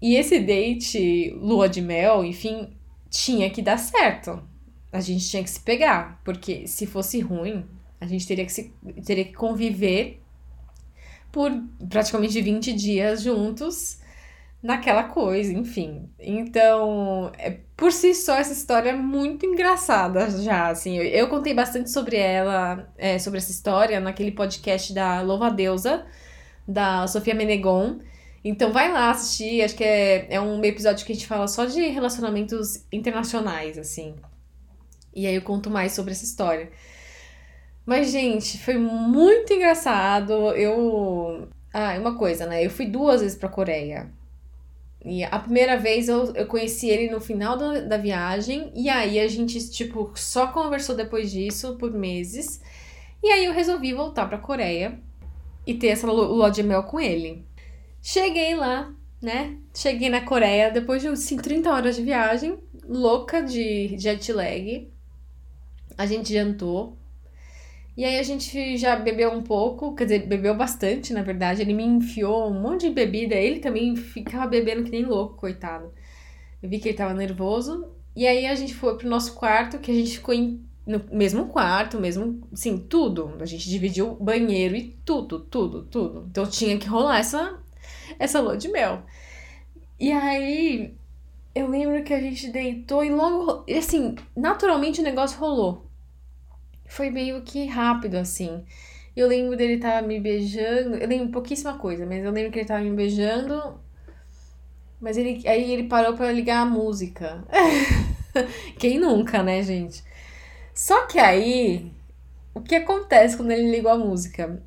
E 0.00 0.14
esse 0.14 0.38
date, 0.38 1.36
lua 1.40 1.68
de 1.68 1.82
mel, 1.82 2.24
enfim, 2.24 2.68
tinha 3.10 3.50
que 3.50 3.60
dar 3.60 3.78
certo 3.78 4.48
a 4.92 5.00
gente 5.00 5.28
tinha 5.28 5.42
que 5.42 5.50
se 5.50 5.60
pegar, 5.60 6.20
porque 6.24 6.66
se 6.66 6.86
fosse 6.86 7.20
ruim, 7.20 7.64
a 8.00 8.06
gente 8.06 8.26
teria 8.26 8.44
que, 8.44 8.52
se, 8.52 8.74
teria 9.04 9.24
que 9.24 9.32
conviver 9.32 10.20
por 11.30 11.50
praticamente 11.88 12.40
20 12.40 12.72
dias 12.72 13.22
juntos 13.22 14.00
naquela 14.62 15.04
coisa, 15.04 15.52
enfim. 15.52 16.08
Então, 16.18 17.30
é, 17.38 17.58
por 17.76 17.92
si 17.92 18.14
só, 18.14 18.36
essa 18.36 18.52
história 18.52 18.90
é 18.90 18.96
muito 18.96 19.46
engraçada 19.46 20.28
já, 20.42 20.68
assim. 20.68 20.98
Eu, 20.98 21.04
eu 21.04 21.28
contei 21.28 21.54
bastante 21.54 21.90
sobre 21.90 22.16
ela, 22.16 22.88
é, 22.98 23.18
sobre 23.18 23.38
essa 23.38 23.50
história, 23.50 24.00
naquele 24.00 24.32
podcast 24.32 24.92
da 24.92 25.22
Louva 25.22 25.50
Deusa, 25.50 26.04
da 26.66 27.06
Sofia 27.06 27.34
Menegon. 27.34 28.00
Então 28.42 28.72
vai 28.72 28.90
lá 28.90 29.10
assistir, 29.10 29.62
acho 29.62 29.76
que 29.76 29.84
é, 29.84 30.26
é 30.30 30.40
um 30.40 30.62
episódio 30.64 31.04
que 31.04 31.12
a 31.12 31.14
gente 31.14 31.26
fala 31.26 31.46
só 31.46 31.64
de 31.66 31.80
relacionamentos 31.88 32.84
internacionais, 32.90 33.78
assim. 33.78 34.14
E 35.14 35.26
aí 35.26 35.34
eu 35.34 35.42
conto 35.42 35.70
mais 35.70 35.92
sobre 35.92 36.12
essa 36.12 36.24
história. 36.24 36.70
Mas, 37.84 38.10
gente, 38.10 38.58
foi 38.58 38.76
muito 38.78 39.52
engraçado. 39.52 40.32
Eu. 40.54 41.48
Ah, 41.72 41.96
uma 41.98 42.16
coisa, 42.16 42.46
né? 42.46 42.64
Eu 42.64 42.70
fui 42.70 42.86
duas 42.86 43.20
vezes 43.20 43.36
pra 43.36 43.48
Coreia. 43.48 44.10
E 45.04 45.24
a 45.24 45.38
primeira 45.38 45.78
vez 45.78 46.08
eu, 46.08 46.34
eu 46.34 46.46
conheci 46.46 46.88
ele 46.88 47.10
no 47.10 47.20
final 47.20 47.56
da, 47.56 47.80
da 47.80 47.96
viagem. 47.96 48.70
E 48.74 48.88
aí 48.88 49.18
a 49.18 49.28
gente, 49.28 49.70
tipo, 49.70 50.12
só 50.14 50.48
conversou 50.48 50.94
depois 50.94 51.30
disso 51.30 51.76
por 51.78 51.92
meses. 51.92 52.60
E 53.22 53.28
aí 53.28 53.44
eu 53.46 53.52
resolvi 53.52 53.92
voltar 53.94 54.26
pra 54.28 54.38
Coreia 54.38 54.98
e 55.66 55.74
ter 55.74 55.88
essa 55.88 56.06
lua 56.10 56.50
de 56.50 56.62
mel 56.62 56.82
com 56.84 57.00
ele. 57.00 57.44
Cheguei 58.02 58.54
lá, 58.54 58.94
né? 59.20 59.56
Cheguei 59.74 60.08
na 60.08 60.22
Coreia 60.22 60.70
depois 60.70 61.02
de 61.02 61.08
assim, 61.08 61.36
30 61.36 61.70
horas 61.72 61.96
de 61.96 62.02
viagem, 62.02 62.58
louca 62.88 63.42
de 63.42 63.96
jet 63.98 64.32
lag. 64.32 64.90
A 65.96 66.06
gente 66.06 66.32
jantou. 66.32 66.96
E 67.96 68.04
aí 68.04 68.18
a 68.18 68.22
gente 68.22 68.76
já 68.76 68.96
bebeu 68.96 69.30
um 69.30 69.42
pouco, 69.42 69.94
quer 69.94 70.04
dizer, 70.04 70.26
bebeu 70.26 70.54
bastante, 70.54 71.12
na 71.12 71.22
verdade. 71.22 71.60
Ele 71.60 71.74
me 71.74 71.84
enfiou 71.84 72.48
um 72.50 72.60
monte 72.60 72.88
de 72.88 72.94
bebida. 72.94 73.34
Ele 73.34 73.60
também 73.60 73.96
ficava 73.96 74.46
bebendo 74.46 74.84
que 74.84 74.90
nem 74.90 75.04
louco, 75.04 75.36
coitado. 75.36 75.92
Eu 76.62 76.68
vi 76.68 76.78
que 76.78 76.88
ele 76.88 76.96
tava 76.96 77.14
nervoso. 77.14 77.88
E 78.14 78.26
aí 78.26 78.46
a 78.46 78.54
gente 78.54 78.74
foi 78.74 78.96
pro 78.96 79.08
nosso 79.08 79.34
quarto, 79.34 79.78
que 79.78 79.90
a 79.90 79.94
gente 79.94 80.12
ficou 80.12 80.34
em, 80.34 80.64
no 80.86 81.02
mesmo 81.12 81.46
quarto, 81.46 82.00
mesmo, 82.00 82.40
sim, 82.54 82.78
tudo. 82.78 83.36
A 83.40 83.46
gente 83.46 83.68
dividiu 83.68 84.14
banheiro 84.14 84.74
e 84.76 84.96
tudo, 85.04 85.40
tudo, 85.40 85.84
tudo. 85.84 86.26
Então 86.30 86.46
tinha 86.46 86.78
que 86.78 86.88
rolar 86.88 87.18
essa, 87.18 87.58
essa 88.18 88.40
lua 88.40 88.56
de 88.56 88.68
mel. 88.68 89.02
E 89.98 90.10
aí 90.12 90.94
eu 91.54 91.68
lembro 91.68 92.02
que 92.04 92.14
a 92.14 92.20
gente 92.20 92.48
deitou 92.48 93.04
e 93.04 93.10
logo, 93.10 93.64
assim, 93.76 94.16
naturalmente 94.36 95.00
o 95.00 95.04
negócio 95.04 95.38
rolou 95.38 95.90
foi 96.90 97.08
meio 97.08 97.40
que 97.42 97.66
rápido, 97.66 98.16
assim. 98.16 98.64
Eu 99.16 99.28
lembro 99.28 99.56
dele 99.56 99.74
estar 99.74 100.02
tá 100.02 100.06
me 100.06 100.18
beijando, 100.18 100.96
eu 100.96 101.08
lembro 101.08 101.30
pouquíssima 101.30 101.78
coisa, 101.78 102.04
mas 102.04 102.24
eu 102.24 102.32
lembro 102.32 102.50
que 102.50 102.58
ele 102.58 102.66
tava 102.66 102.82
me 102.82 102.90
beijando, 102.90 103.80
mas 105.00 105.16
ele, 105.16 105.46
aí 105.48 105.72
ele 105.72 105.84
parou 105.84 106.14
para 106.14 106.32
ligar 106.32 106.62
a 106.62 106.66
música. 106.66 107.44
Quem 108.76 108.98
nunca, 108.98 109.42
né, 109.42 109.62
gente? 109.62 110.02
Só 110.74 111.06
que 111.06 111.18
aí, 111.20 111.92
o 112.52 112.60
que 112.60 112.74
acontece 112.74 113.36
quando 113.36 113.52
ele 113.52 113.70
ligou 113.70 113.92
a 113.92 113.98
música? 113.98 114.60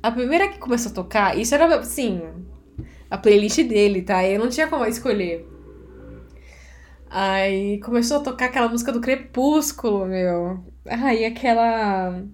A 0.00 0.12
primeira 0.12 0.48
que 0.48 0.58
começou 0.58 0.92
a 0.92 0.94
tocar, 0.94 1.36
isso 1.36 1.54
era, 1.54 1.74
assim, 1.76 2.22
a 3.10 3.18
playlist 3.18 3.62
dele, 3.64 4.02
tá? 4.02 4.24
Eu 4.24 4.38
não 4.38 4.48
tinha 4.48 4.68
como 4.68 4.84
escolher. 4.86 5.53
Aí 7.16 7.78
começou 7.78 8.16
a 8.16 8.20
tocar 8.24 8.46
aquela 8.46 8.68
música 8.68 8.90
do 8.90 9.00
Crepúsculo, 9.00 10.04
meu. 10.04 10.64
Aí 10.84 11.24
aquela. 11.24 12.24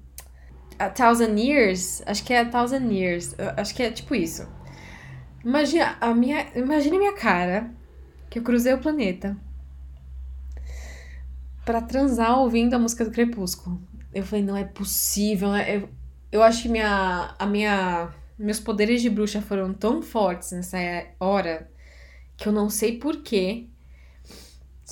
A 0.79 0.89
Thousand 0.89 1.39
Years, 1.39 2.03
acho 2.07 2.25
que 2.25 2.33
é 2.33 2.41
a 2.41 2.49
Thousand 2.49 2.91
Years, 2.91 3.37
acho 3.59 3.75
que 3.75 3.83
é 3.83 3.91
tipo 3.91 4.15
isso. 4.15 4.49
Imagina 5.45 5.99
a 6.01 6.15
minha, 6.15 6.47
imagine 6.55 6.97
minha 6.97 7.13
cara, 7.13 7.71
que 8.31 8.39
eu 8.39 8.43
cruzei 8.43 8.73
o 8.73 8.79
planeta 8.79 9.37
para 11.63 11.83
transar 11.83 12.39
ouvindo 12.39 12.73
a 12.73 12.79
música 12.79 13.05
do 13.05 13.11
Crepúsculo. 13.11 13.79
Eu 14.15 14.23
falei, 14.25 14.43
não 14.43 14.57
é 14.57 14.65
possível, 14.65 15.53
né? 15.53 15.77
Eu, 15.77 15.91
eu 16.33 16.43
acho 16.43 16.63
que 16.63 16.69
minha, 16.71 17.35
a 17.39 17.45
minha, 17.45 18.15
meus 18.39 18.59
poderes 18.59 19.03
de 19.03 19.11
bruxa 19.11 19.43
foram 19.43 19.75
tão 19.75 20.01
fortes 20.01 20.53
nessa 20.53 20.79
hora 21.21 21.71
que 22.39 22.49
eu 22.49 22.53
não 22.53 22.71
sei 22.71 22.99
porquê 22.99 23.70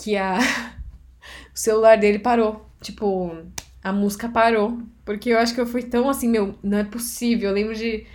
que 0.01 0.15
a, 0.17 0.39
o 1.53 1.57
celular 1.57 1.97
dele 1.97 2.19
parou. 2.19 2.65
Tipo, 2.81 3.35
a 3.83 3.91
música 3.91 4.29
parou. 4.29 4.79
Porque 5.05 5.29
eu 5.29 5.39
acho 5.39 5.53
que 5.53 5.61
eu 5.61 5.67
fui 5.67 5.83
tão 5.83 6.09
assim, 6.09 6.29
meu, 6.29 6.55
não 6.63 6.77
é 6.77 6.83
possível. 6.83 7.49
Eu 7.49 7.55
lembro 7.55 7.75
de, 7.75 8.05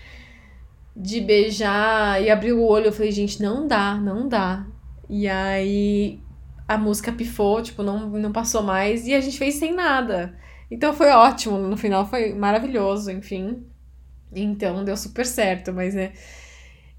de 0.96 1.20
beijar 1.20 2.22
e 2.22 2.30
abrir 2.30 2.52
o 2.52 2.62
olho. 2.62 2.86
Eu 2.86 2.92
falei, 2.92 3.12
gente, 3.12 3.42
não 3.42 3.66
dá, 3.66 3.96
não 3.96 4.28
dá. 4.28 4.66
E 5.08 5.28
aí 5.28 6.20
a 6.66 6.78
música 6.78 7.12
pifou, 7.12 7.62
tipo, 7.62 7.82
não, 7.82 8.08
não 8.10 8.32
passou 8.32 8.62
mais. 8.62 9.06
E 9.06 9.14
a 9.14 9.20
gente 9.20 9.38
fez 9.38 9.56
sem 9.56 9.74
nada. 9.74 10.36
Então 10.70 10.92
foi 10.94 11.10
ótimo. 11.10 11.58
No 11.58 11.76
final 11.76 12.06
foi 12.06 12.32
maravilhoso, 12.34 13.10
enfim. 13.10 13.64
Então 14.34 14.84
deu 14.84 14.96
super 14.96 15.26
certo, 15.26 15.72
mas 15.72 15.94
né 15.94 16.12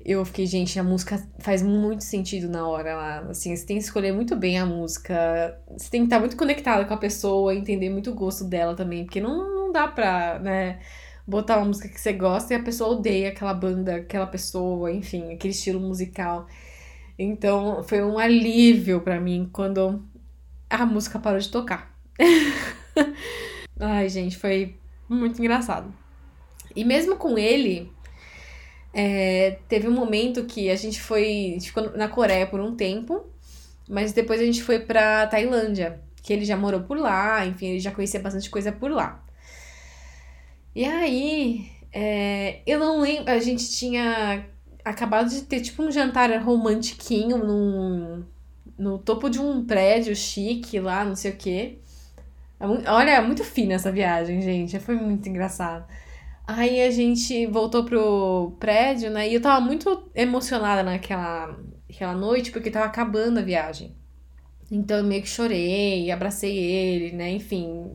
eu 0.06 0.24
fiquei, 0.24 0.46
gente, 0.46 0.80
a 0.80 0.84
música 0.84 1.28
faz 1.40 1.64
muito 1.64 2.04
sentido 2.04 2.48
na 2.48 2.68
hora 2.68 2.96
lá. 2.96 3.20
Assim, 3.30 3.56
você 3.56 3.66
tem 3.66 3.78
que 3.78 3.84
escolher 3.84 4.14
muito 4.14 4.36
bem 4.36 4.60
a 4.60 4.66
música. 4.66 5.60
Você 5.76 5.90
tem 5.90 6.02
que 6.02 6.06
estar 6.06 6.20
muito 6.20 6.38
conectado 6.38 6.88
com 6.88 6.94
a 6.94 6.98
pessoa, 6.98 7.56
entender 7.56 7.90
muito 7.90 8.12
o 8.12 8.14
gosto 8.14 8.44
dela 8.44 8.76
também. 8.76 9.06
Porque 9.06 9.20
não, 9.20 9.36
não 9.56 9.72
dá 9.72 9.88
pra, 9.88 10.38
né, 10.38 10.80
botar 11.26 11.58
uma 11.58 11.66
música 11.66 11.90
que 11.90 12.00
você 12.00 12.14
gosta 12.14 12.54
e 12.54 12.58
a 12.58 12.62
pessoa 12.62 12.92
odeia 12.92 13.30
aquela 13.30 13.54
banda, 13.54 13.96
aquela 13.96 14.28
pessoa, 14.28 14.92
enfim, 14.92 15.34
aquele 15.34 15.54
estilo 15.54 15.80
musical. 15.80 16.46
Então, 17.18 17.84
foi 17.84 18.04
um 18.04 18.20
alívio 18.20 19.02
para 19.02 19.20
mim 19.20 19.50
quando 19.52 20.06
a 20.70 20.86
música 20.86 21.18
parou 21.18 21.40
de 21.40 21.50
tocar. 21.50 21.98
Ai, 23.80 24.08
gente, 24.10 24.38
foi 24.38 24.78
muito 25.10 25.40
engraçado. 25.40 25.92
E 26.76 26.84
mesmo 26.84 27.16
com 27.16 27.38
ele, 27.40 27.92
é, 28.98 29.58
teve 29.68 29.90
um 29.90 29.92
momento 29.92 30.46
que 30.46 30.70
a 30.70 30.76
gente 30.78 31.02
foi. 31.02 31.50
A 31.50 31.54
gente 31.56 31.68
ficou 31.68 31.98
na 31.98 32.08
Coreia 32.08 32.48
por 32.48 32.62
um 32.62 32.74
tempo, 32.78 33.26
mas 33.90 34.14
depois 34.14 34.40
a 34.40 34.46
gente 34.46 34.64
foi 34.64 34.80
pra 34.80 35.28
Tailândia, 35.28 36.00
que 36.24 36.32
ele 36.32 36.46
já 36.46 36.56
morou 36.56 36.80
por 36.80 36.98
lá, 36.98 37.46
enfim, 37.46 37.72
ele 37.72 37.80
já 37.82 37.92
conhecia 37.92 38.22
bastante 38.22 38.50
coisa 38.50 38.72
por 38.72 38.90
lá. 38.90 39.22
E 40.74 40.86
aí, 40.86 41.70
é, 41.92 42.62
eu 42.66 42.80
não 42.80 43.02
lembro, 43.02 43.30
a 43.30 43.40
gente 43.40 43.70
tinha 43.70 44.46
acabado 44.84 45.30
de 45.30 45.42
ter 45.42 45.60
tipo 45.60 45.84
um 45.84 45.92
jantar 45.92 46.32
romantiquinho 46.42 47.38
num, 47.38 48.24
no 48.78 48.98
topo 48.98 49.30
de 49.30 49.40
um 49.42 49.66
prédio 49.66 50.16
chique 50.16 50.80
lá, 50.80 51.04
não 51.04 51.18
sei 51.18 51.32
o 51.32 51.36
quê. 51.36 51.80
É 52.60 52.66
olha, 52.92 53.22
muito 53.22 53.44
fina 53.44 53.74
essa 53.74 53.92
viagem, 53.92 54.42
gente. 54.42 54.80
Foi 54.80 54.96
muito 54.96 55.28
engraçado. 55.28 55.86
Aí 56.48 56.82
a 56.82 56.92
gente 56.92 57.48
voltou 57.48 57.84
pro 57.84 58.56
prédio, 58.60 59.10
né? 59.10 59.28
E 59.28 59.34
eu 59.34 59.42
tava 59.42 59.60
muito 59.60 60.10
emocionada 60.14 60.84
naquela 60.84 61.58
aquela 61.90 62.14
noite, 62.14 62.52
porque 62.52 62.70
tava 62.70 62.86
acabando 62.86 63.40
a 63.40 63.44
viagem. 63.44 63.96
Então 64.72 64.98
eu 64.98 65.04
meio 65.04 65.22
que 65.22 65.30
chorei, 65.30 66.12
abracei 66.12 66.56
ele, 66.58 67.16
né? 67.16 67.32
Enfim, 67.32 67.90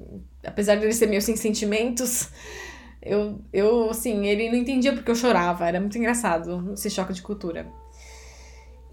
apesar 0.45 0.77
de 0.77 0.85
ele 0.85 0.93
ser 0.93 1.07
meio 1.07 1.23
sem 1.23 1.37
sentimentos, 1.37 2.31
eu, 3.03 3.41
eu, 3.53 3.91
assim, 3.91 4.27
ele 4.27 4.51
não 4.51 4.57
entendia 4.57 4.93
porque 4.93 5.11
eu 5.11 5.15
chorava. 5.17 5.67
Era 5.67 5.81
muito 5.81 5.99
engraçado 5.99 6.73
esse 6.73 6.91
choque 6.91 7.13
de 7.13 7.23
cultura. 7.23 7.71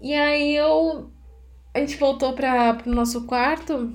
E 0.00 0.14
aí 0.14 0.56
eu. 0.56 1.10
A 1.74 1.80
gente 1.80 1.96
voltou 1.96 2.32
para 2.32 2.74
pro 2.74 2.92
nosso 2.92 3.26
quarto 3.26 3.92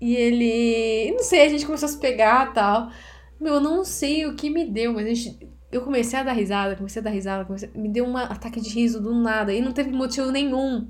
e 0.00 0.14
ele. 0.14 1.12
Não 1.12 1.22
sei, 1.22 1.42
a 1.42 1.48
gente 1.48 1.66
começou 1.66 1.88
a 1.88 1.92
se 1.92 1.98
pegar 1.98 2.50
e 2.50 2.54
tal. 2.54 2.90
Meu, 3.40 3.54
eu 3.54 3.60
não 3.60 3.84
sei 3.84 4.26
o 4.26 4.34
que 4.34 4.50
me 4.50 4.64
deu, 4.70 4.92
mas 4.92 5.06
a 5.06 5.08
gente. 5.14 5.48
Eu 5.70 5.82
comecei 5.82 6.18
a 6.18 6.22
dar 6.22 6.32
risada, 6.32 6.76
comecei 6.76 7.00
a 7.00 7.04
dar 7.04 7.10
risada, 7.10 7.44
comecei... 7.44 7.70
me 7.74 7.88
deu 7.88 8.06
um 8.06 8.16
ataque 8.16 8.60
de 8.60 8.70
riso 8.70 9.00
do 9.00 9.14
nada. 9.14 9.52
E 9.52 9.60
não 9.60 9.72
teve 9.72 9.90
motivo 9.90 10.30
nenhum. 10.30 10.88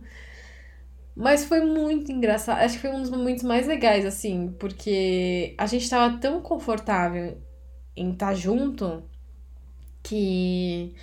Mas 1.16 1.44
foi 1.44 1.60
muito 1.62 2.12
engraçado. 2.12 2.58
Acho 2.60 2.74
que 2.74 2.82
foi 2.82 2.90
um 2.90 3.00
dos 3.00 3.10
momentos 3.10 3.42
mais 3.42 3.66
legais, 3.66 4.04
assim, 4.04 4.54
porque 4.58 5.54
a 5.58 5.66
gente 5.66 5.88
tava 5.88 6.18
tão 6.18 6.42
confortável 6.42 7.40
em 7.96 8.12
estar 8.12 8.28
tá 8.28 8.34
junto 8.34 9.02
que 10.02 10.94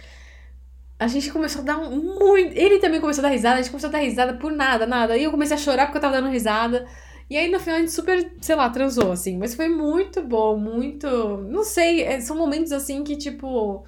a 1.00 1.08
gente 1.08 1.32
começou 1.32 1.62
a 1.62 1.66
dar 1.66 1.78
um, 1.80 2.20
muito. 2.20 2.56
Ele 2.56 2.80
também 2.80 3.02
começou 3.02 3.22
a 3.26 3.28
dar 3.28 3.34
risada, 3.34 3.56
a 3.56 3.62
gente 3.62 3.72
começou 3.72 3.90
a 3.90 3.94
dar 3.94 4.00
risada 4.00 4.36
por 4.36 4.52
nada, 4.52 4.86
nada. 4.86 5.18
E 5.18 5.24
eu 5.24 5.32
comecei 5.32 5.58
a 5.58 5.60
chorar 5.60 5.88
porque 5.88 5.98
eu 5.98 6.02
tava 6.02 6.16
dando 6.16 6.30
risada. 6.32 6.86
E 7.30 7.38
aí 7.38 7.50
no 7.50 7.60
final 7.60 7.78
a 7.78 7.80
gente 7.80 7.92
super, 7.92 8.34
sei 8.42 8.56
lá, 8.56 8.70
transou, 8.70 9.12
assim. 9.12 9.38
Mas 9.38 9.56
foi 9.56 9.70
muito 9.70 10.22
bom, 10.22 10.58
muito. 10.58 11.08
Não 11.50 11.64
sei, 11.64 12.04
é, 12.04 12.20
são 12.22 12.38
momentos 12.38 12.72
assim 12.72 13.04
que, 13.04 13.16
tipo. 13.18 13.86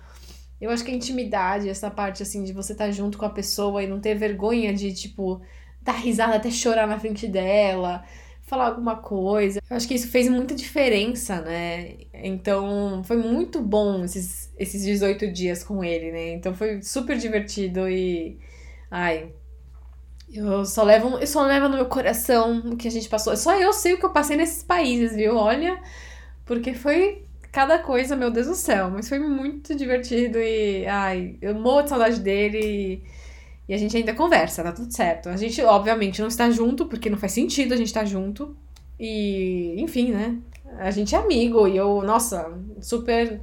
Eu 0.59 0.69
acho 0.71 0.83
que 0.85 0.91
a 0.91 0.95
intimidade, 0.95 1.69
essa 1.69 1.91
parte, 1.91 2.23
assim, 2.23 2.43
de 2.43 2.53
você 2.53 2.71
estar 2.71 2.85
tá 2.85 2.91
junto 2.91 3.17
com 3.17 3.25
a 3.25 3.29
pessoa 3.29 3.83
e 3.83 3.87
não 3.87 3.99
ter 3.99 4.15
vergonha 4.15 4.73
de, 4.73 4.93
tipo, 4.93 5.41
dar 5.81 5.93
risada 5.93 6.35
até 6.37 6.49
chorar 6.49 6.87
na 6.87 6.99
frente 6.99 7.27
dela 7.27 8.03
falar 8.45 8.67
alguma 8.67 8.97
coisa. 8.97 9.59
Eu 9.69 9.75
acho 9.75 9.87
que 9.87 9.95
isso 9.95 10.07
fez 10.07 10.29
muita 10.29 10.55
diferença, 10.55 11.41
né? 11.41 11.95
Então, 12.13 13.03
foi 13.03 13.17
muito 13.17 13.61
bom 13.61 14.03
esses, 14.03 14.53
esses 14.57 14.83
18 14.83 15.31
dias 15.31 15.63
com 15.63 15.83
ele, 15.83 16.11
né? 16.11 16.33
Então, 16.33 16.53
foi 16.53 16.81
super 16.81 17.17
divertido 17.17 17.89
e. 17.89 18.39
Ai. 18.89 19.33
Eu 20.31 20.65
só 20.65 20.83
levo, 20.83 21.17
eu 21.19 21.27
só 21.27 21.43
levo 21.43 21.69
no 21.69 21.75
meu 21.77 21.85
coração 21.85 22.59
o 22.71 22.77
que 22.77 22.87
a 22.87 22.91
gente 22.91 23.07
passou. 23.07 23.35
Só 23.37 23.59
eu 23.59 23.71
sei 23.73 23.93
o 23.93 23.97
que 23.99 24.05
eu 24.05 24.09
passei 24.11 24.35
nesses 24.35 24.63
países, 24.63 25.15
viu? 25.15 25.35
Olha, 25.37 25.79
porque 26.45 26.73
foi 26.73 27.25
cada 27.51 27.79
coisa, 27.79 28.15
meu 28.15 28.31
Deus 28.31 28.47
do 28.47 28.55
céu. 28.55 28.89
Mas 28.91 29.09
foi 29.09 29.19
muito 29.19 29.75
divertido 29.75 30.39
e. 30.39 30.85
Ai, 30.87 31.37
eu 31.41 31.55
morro 31.55 31.83
de 31.83 31.89
saudade 31.89 32.19
dele. 32.21 32.59
E 33.03 33.03
e 33.67 33.73
a 33.73 33.77
gente 33.77 33.97
ainda 33.97 34.13
conversa, 34.13 34.63
tá 34.63 34.71
tudo 34.71 34.91
certo. 34.93 35.29
A 35.29 35.37
gente, 35.37 35.61
obviamente, 35.63 36.21
não 36.21 36.27
está 36.27 36.49
junto, 36.51 36.85
porque 36.85 37.09
não 37.09 37.17
faz 37.17 37.31
sentido 37.31 37.73
a 37.73 37.77
gente 37.77 37.87
estar 37.87 38.05
junto. 38.05 38.55
E, 38.99 39.75
enfim, 39.79 40.11
né? 40.11 40.37
A 40.79 40.91
gente 40.91 41.15
é 41.15 41.17
amigo 41.17 41.67
e 41.67 41.75
eu, 41.75 42.01
nossa, 42.03 42.53
super, 42.79 43.41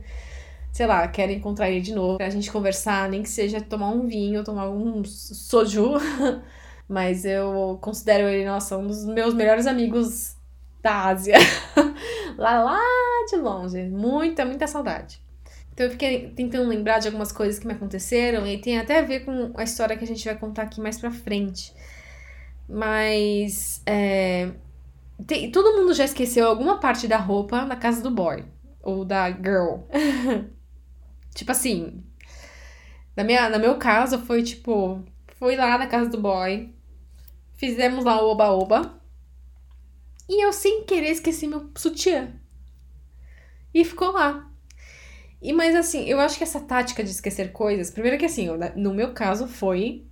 sei 0.72 0.86
lá, 0.86 1.08
quero 1.08 1.32
encontrar 1.32 1.70
ele 1.70 1.80
de 1.80 1.94
novo. 1.94 2.18
Pra 2.18 2.30
gente 2.30 2.52
conversar, 2.52 3.08
nem 3.08 3.22
que 3.22 3.28
seja 3.28 3.60
tomar 3.60 3.90
um 3.90 4.06
vinho, 4.06 4.44
tomar 4.44 4.68
um 4.70 5.04
soju. 5.04 5.94
Mas 6.92 7.24
eu 7.24 7.78
considero 7.80 8.28
ele, 8.28 8.44
nossa, 8.44 8.76
um 8.76 8.86
dos 8.86 9.06
meus 9.06 9.32
melhores 9.32 9.66
amigos 9.66 10.36
da 10.82 11.06
Ásia. 11.06 11.36
lá, 12.36 12.62
lá 12.62 12.80
de 13.30 13.36
longe. 13.36 13.84
Muita, 13.84 14.44
muita 14.44 14.66
saudade. 14.66 15.18
Então 15.72 15.86
eu 15.86 15.92
fiquei 15.92 16.28
tentando 16.36 16.68
lembrar 16.68 16.98
de 16.98 17.08
algumas 17.08 17.32
coisas 17.32 17.58
que 17.58 17.66
me 17.66 17.72
aconteceram 17.72 18.46
e 18.46 18.58
tem 18.58 18.78
até 18.78 18.98
a 18.98 19.02
ver 19.02 19.24
com 19.24 19.52
a 19.56 19.62
história 19.62 19.96
que 19.96 20.04
a 20.04 20.06
gente 20.06 20.22
vai 20.22 20.36
contar 20.36 20.64
aqui 20.64 20.82
mais 20.82 21.00
pra 21.00 21.10
frente. 21.10 21.72
Mas 22.68 23.80
é, 23.86 24.50
tem, 25.26 25.50
todo 25.50 25.78
mundo 25.78 25.94
já 25.94 26.04
esqueceu 26.04 26.46
alguma 26.46 26.78
parte 26.78 27.08
da 27.08 27.16
roupa 27.16 27.64
na 27.64 27.74
casa 27.74 28.02
do 28.02 28.10
boy 28.10 28.44
ou 28.82 29.02
da 29.02 29.30
girl. 29.30 29.78
tipo 31.34 31.50
assim, 31.50 32.04
na 33.16 33.24
minha, 33.24 33.48
no 33.48 33.58
meu 33.58 33.78
caso 33.78 34.18
foi 34.18 34.42
tipo, 34.42 35.02
fui 35.38 35.56
lá 35.56 35.78
na 35.78 35.86
casa 35.86 36.10
do 36.10 36.20
boy, 36.20 36.70
fizemos 37.62 38.04
lá 38.04 38.20
o 38.20 38.28
oba-oba 38.28 39.00
e 40.28 40.44
eu 40.44 40.52
sem 40.52 40.82
querer 40.82 41.10
esqueci 41.10 41.46
meu 41.46 41.70
sutiã. 41.76 42.32
E 43.72 43.84
ficou 43.84 44.10
lá. 44.10 44.50
E 45.40 45.52
mas 45.52 45.76
assim, 45.76 46.04
eu 46.08 46.18
acho 46.18 46.36
que 46.36 46.42
essa 46.42 46.58
tática 46.58 47.04
de 47.04 47.10
esquecer 47.10 47.52
coisas, 47.52 47.88
primeiro 47.88 48.18
que 48.18 48.24
assim, 48.24 48.48
no 48.74 48.92
meu 48.92 49.14
caso 49.14 49.46
foi. 49.46 50.04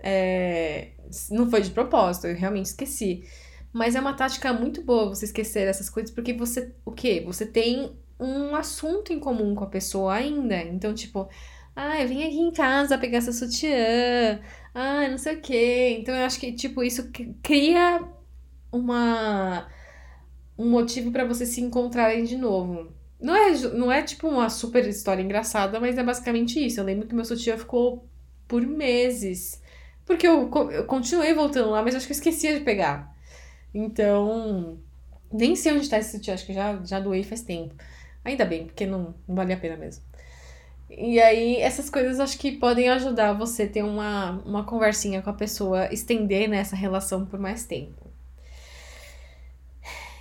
É, 0.00 0.92
não 1.30 1.50
foi 1.50 1.62
de 1.62 1.70
propósito, 1.70 2.28
eu 2.28 2.36
realmente 2.36 2.66
esqueci. 2.66 3.24
Mas 3.72 3.96
é 3.96 4.00
uma 4.00 4.14
tática 4.14 4.52
muito 4.52 4.82
boa 4.82 5.08
você 5.08 5.24
esquecer 5.24 5.66
essas 5.66 5.90
coisas, 5.90 6.14
porque 6.14 6.32
você. 6.32 6.72
O 6.84 6.92
quê? 6.92 7.20
Você 7.26 7.44
tem 7.44 7.98
um 8.20 8.54
assunto 8.54 9.12
em 9.12 9.18
comum 9.18 9.56
com 9.56 9.64
a 9.64 9.68
pessoa 9.68 10.14
ainda. 10.14 10.56
Então, 10.62 10.94
tipo, 10.94 11.28
ah, 11.74 12.00
eu 12.00 12.08
vim 12.08 12.22
aqui 12.24 12.38
em 12.38 12.52
casa 12.52 12.98
pegar 12.98 13.18
essa 13.18 13.32
sutiã. 13.32 14.40
Ah, 14.74 15.08
não 15.08 15.18
sei 15.18 15.36
o 15.36 15.40
quê. 15.40 15.96
Então 16.00 16.14
eu 16.14 16.24
acho 16.26 16.38
que, 16.40 16.52
tipo, 16.52 16.82
isso 16.82 17.10
cria 17.42 18.02
uma 18.70 19.68
um 20.58 20.70
motivo 20.70 21.10
para 21.12 21.24
você 21.24 21.46
se 21.46 21.60
encontrarem 21.60 22.24
de 22.24 22.36
novo. 22.36 22.92
Não 23.20 23.34
é, 23.36 23.52
não 23.74 23.92
é 23.92 24.02
tipo 24.02 24.28
uma 24.28 24.50
super 24.50 24.86
história 24.86 25.22
engraçada, 25.22 25.80
mas 25.80 25.96
é 25.98 26.02
basicamente 26.02 26.64
isso. 26.64 26.80
Eu 26.80 26.84
lembro 26.84 27.06
que 27.08 27.14
meu 27.14 27.24
sutiã 27.24 27.56
ficou 27.56 28.08
por 28.48 28.62
meses. 28.66 29.62
Porque 30.04 30.26
eu, 30.26 30.50
eu 30.70 30.84
continuei 30.86 31.32
voltando 31.34 31.70
lá, 31.70 31.82
mas 31.82 31.94
acho 31.94 32.06
que 32.06 32.12
eu 32.12 32.16
esquecia 32.16 32.58
de 32.58 32.64
pegar. 32.64 33.14
Então, 33.74 34.78
nem 35.32 35.56
sei 35.56 35.72
onde 35.72 35.82
está 35.82 35.98
esse 35.98 36.12
sutiã, 36.12 36.34
acho 36.34 36.46
que 36.46 36.52
já, 36.52 36.80
já 36.84 37.00
doei 37.00 37.22
faz 37.24 37.42
tempo. 37.42 37.74
Ainda 38.24 38.44
bem, 38.44 38.66
porque 38.66 38.86
não, 38.86 39.14
não 39.26 39.34
vale 39.34 39.52
a 39.52 39.56
pena 39.56 39.76
mesmo. 39.76 40.04
E 40.98 41.20
aí, 41.20 41.56
essas 41.56 41.88
coisas 41.88 42.20
acho 42.20 42.38
que 42.38 42.52
podem 42.52 42.88
ajudar 42.90 43.32
você 43.32 43.66
ter 43.66 43.82
uma, 43.82 44.42
uma 44.44 44.64
conversinha 44.64 45.22
com 45.22 45.30
a 45.30 45.32
pessoa, 45.32 45.92
estender 45.92 46.48
nessa 46.48 46.76
né, 46.76 46.80
relação 46.80 47.24
por 47.24 47.40
mais 47.40 47.64
tempo. 47.64 48.02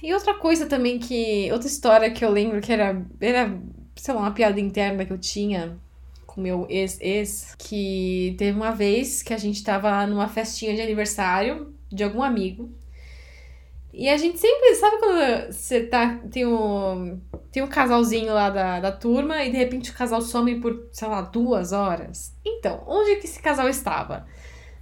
E 0.02 0.14
outra 0.14 0.34
coisa 0.34 0.66
também 0.66 0.98
que. 0.98 1.52
Outra 1.52 1.68
história 1.68 2.12
que 2.12 2.26
eu 2.26 2.32
lembro 2.32 2.60
que 2.62 2.72
era. 2.72 3.06
Era, 3.20 3.60
sei 3.96 4.14
lá, 4.14 4.22
uma 4.22 4.32
piada 4.32 4.60
interna 4.60 5.06
que 5.06 5.14
eu 5.14 5.18
tinha 5.18 5.78
com 6.26 6.42
meu 6.42 6.66
ex-ex. 6.70 7.54
Que 7.58 8.36
teve 8.38 8.58
uma 8.58 8.72
vez 8.72 9.22
que 9.22 9.34
a 9.34 9.38
gente 9.38 9.64
tava 9.64 10.06
numa 10.08 10.28
festinha 10.28 10.74
de 10.74 10.82
aniversário 10.82 11.74
de 11.92 12.04
algum 12.04 12.24
amigo. 12.24 12.72
E 13.94 14.10
a 14.10 14.18
gente 14.18 14.40
sempre. 14.40 14.76
Sabe 14.76 14.98
quando 15.00 15.52
você 15.52 15.84
tá. 15.86 16.20
Tem 16.32 16.46
um. 16.46 17.22
Tem 17.52 17.62
um 17.62 17.68
casalzinho 17.68 18.34
lá 18.34 18.50
da, 18.50 18.80
da 18.80 18.92
turma 18.92 19.44
e 19.44 19.52
de 19.52 19.58
repente 19.58 19.92
o 19.92 19.94
casal 19.94 20.22
some 20.22 20.62
por, 20.62 20.88
sei 20.92 21.08
lá, 21.08 21.22
duas 21.22 21.74
horas? 21.74 22.36
Então, 22.46 22.84
onde 22.88 23.18
que 23.18 23.26
esse 23.26 23.42
casal 23.42 23.68
estava? 23.68 24.26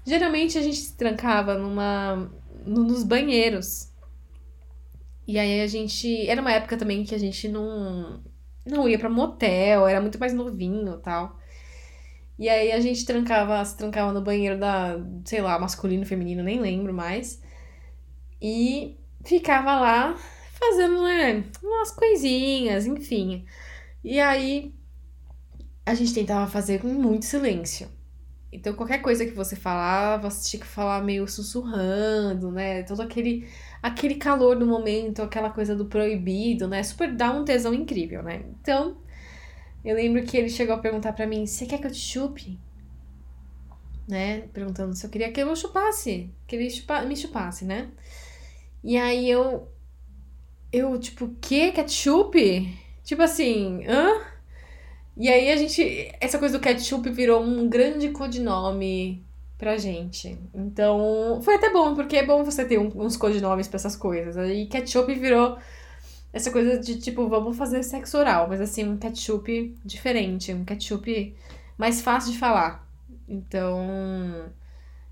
Geralmente 0.05 0.57
a 0.57 0.61
gente 0.61 0.77
se 0.77 0.95
trancava 0.95 1.55
numa. 1.55 2.31
nos 2.65 3.03
banheiros 3.03 3.89
e 5.29 5.37
aí 5.37 5.61
a 5.61 5.67
gente. 5.67 6.27
Era 6.27 6.41
uma 6.41 6.51
época 6.51 6.75
também 6.75 7.03
que 7.03 7.13
a 7.13 7.17
gente 7.19 7.47
não. 7.47 8.19
Não 8.65 8.89
ia 8.89 8.97
pra 8.97 9.11
motel, 9.11 9.87
era 9.87 10.01
muito 10.01 10.19
mais 10.19 10.33
novinho 10.33 10.97
tal. 10.97 11.37
E 12.39 12.49
aí 12.49 12.71
a 12.71 12.79
gente 12.79 13.05
trancava, 13.05 13.63
se 13.63 13.77
trancava 13.77 14.11
no 14.11 14.23
banheiro 14.23 14.59
da, 14.59 14.97
sei 15.25 15.39
lá, 15.41 15.59
masculino, 15.59 16.03
feminino, 16.03 16.41
nem 16.41 16.59
lembro 16.59 16.91
mais. 16.91 17.39
E 18.41 18.97
ficava 19.25 19.79
lá 19.79 20.15
fazendo, 20.59 21.03
né, 21.03 21.43
umas 21.63 21.91
coisinhas, 21.91 22.85
enfim. 22.85 23.45
E 24.03 24.19
aí 24.19 24.73
a 25.85 25.93
gente 25.93 26.13
tentava 26.13 26.49
fazer 26.49 26.81
com 26.81 26.87
muito 26.87 27.25
silêncio. 27.25 27.89
Então 28.51 28.73
qualquer 28.73 28.99
coisa 29.01 29.25
que 29.25 29.31
você 29.31 29.55
falava, 29.55 30.29
você 30.29 30.49
tinha 30.49 30.61
que 30.61 30.67
falar 30.67 31.03
meio 31.03 31.27
sussurrando, 31.27 32.51
né? 32.51 32.83
Todo 32.83 33.01
aquele 33.01 33.47
aquele 33.81 34.15
calor 34.15 34.57
do 34.57 34.65
momento, 34.65 35.21
aquela 35.21 35.49
coisa 35.51 35.75
do 35.75 35.85
proibido, 35.85 36.67
né? 36.67 36.81
Super 36.83 37.15
dá 37.15 37.31
um 37.31 37.45
tesão 37.45 37.73
incrível, 37.73 38.23
né? 38.23 38.43
Então, 38.59 38.97
eu 39.85 39.95
lembro 39.95 40.23
que 40.23 40.35
ele 40.35 40.49
chegou 40.49 40.75
a 40.75 40.79
perguntar 40.79 41.13
para 41.13 41.27
mim: 41.27 41.45
"Você 41.45 41.65
quer 41.65 41.79
que 41.79 41.87
eu 41.87 41.91
te 41.91 41.99
chupe?" 41.99 42.59
Né? 44.07 44.41
Perguntando 44.53 44.95
se 44.95 45.05
eu 45.05 45.09
queria 45.11 45.31
que 45.31 45.39
eu 45.39 45.55
chupasse, 45.55 46.33
que 46.47 46.55
ele 46.55 46.69
chupa, 46.71 47.03
me 47.03 47.15
chupasse, 47.15 47.65
né? 47.65 47.89
E 48.83 48.97
aí 48.97 49.29
eu 49.29 49.67
eu 50.71 50.99
tipo, 50.99 51.29
que 51.41 51.71
ketchup? 51.71 52.77
Tipo 53.03 53.23
assim, 53.23 53.83
hã? 53.87 54.21
E 55.17 55.27
aí 55.29 55.51
a 55.51 55.57
gente, 55.57 56.11
essa 56.21 56.39
coisa 56.39 56.57
do 56.57 56.61
ketchup 56.61 57.09
virou 57.11 57.41
um 57.43 57.67
grande 57.67 58.09
codinome 58.09 59.23
pra 59.57 59.77
gente. 59.77 60.37
Então, 60.53 61.41
foi 61.43 61.55
até 61.55 61.69
bom, 61.71 61.93
porque 61.95 62.17
é 62.17 62.25
bom 62.25 62.43
você 62.43 62.63
ter 62.65 62.79
um, 62.79 62.87
uns 62.95 63.17
codinomes 63.17 63.67
pra 63.67 63.77
essas 63.77 63.95
coisas. 63.95 64.37
Aí 64.37 64.67
ketchup 64.67 65.13
virou 65.15 65.57
essa 66.33 66.51
coisa 66.51 66.79
de 66.79 66.99
tipo, 66.99 67.27
vamos 67.29 67.57
fazer 67.57 67.83
sexo 67.83 68.17
oral, 68.17 68.47
mas 68.47 68.61
assim, 68.61 68.85
um 68.87 68.97
ketchup 68.97 69.75
diferente, 69.85 70.53
um 70.53 70.65
ketchup 70.65 71.35
mais 71.77 72.01
fácil 72.01 72.31
de 72.33 72.39
falar. 72.39 72.87
Então, 73.27 74.45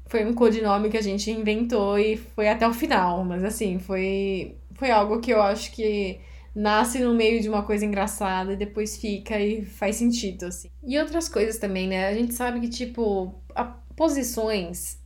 foi 0.07 0.25
um 0.25 0.33
codinome 0.33 0.89
que 0.89 0.97
a 0.97 1.01
gente 1.01 1.29
inventou 1.31 1.97
e 1.99 2.17
foi 2.17 2.47
até 2.47 2.67
o 2.67 2.73
final. 2.73 3.23
Mas 3.23 3.43
assim, 3.43 3.79
foi, 3.79 4.57
foi 4.75 4.91
algo 4.91 5.19
que 5.19 5.31
eu 5.31 5.41
acho 5.41 5.71
que 5.71 6.19
nasce 6.55 6.99
no 6.99 7.13
meio 7.13 7.39
de 7.39 7.47
uma 7.47 7.61
coisa 7.61 7.85
engraçada 7.85 8.53
e 8.53 8.57
depois 8.57 8.97
fica 8.97 9.39
e 9.39 9.63
faz 9.63 9.97
sentido, 9.97 10.47
assim. 10.47 10.69
E 10.83 10.97
outras 10.97 11.29
coisas 11.29 11.59
também, 11.59 11.87
né? 11.87 12.07
A 12.07 12.13
gente 12.15 12.33
sabe 12.33 12.59
que, 12.59 12.69
tipo, 12.69 13.35
a, 13.53 13.63
posições 13.95 14.99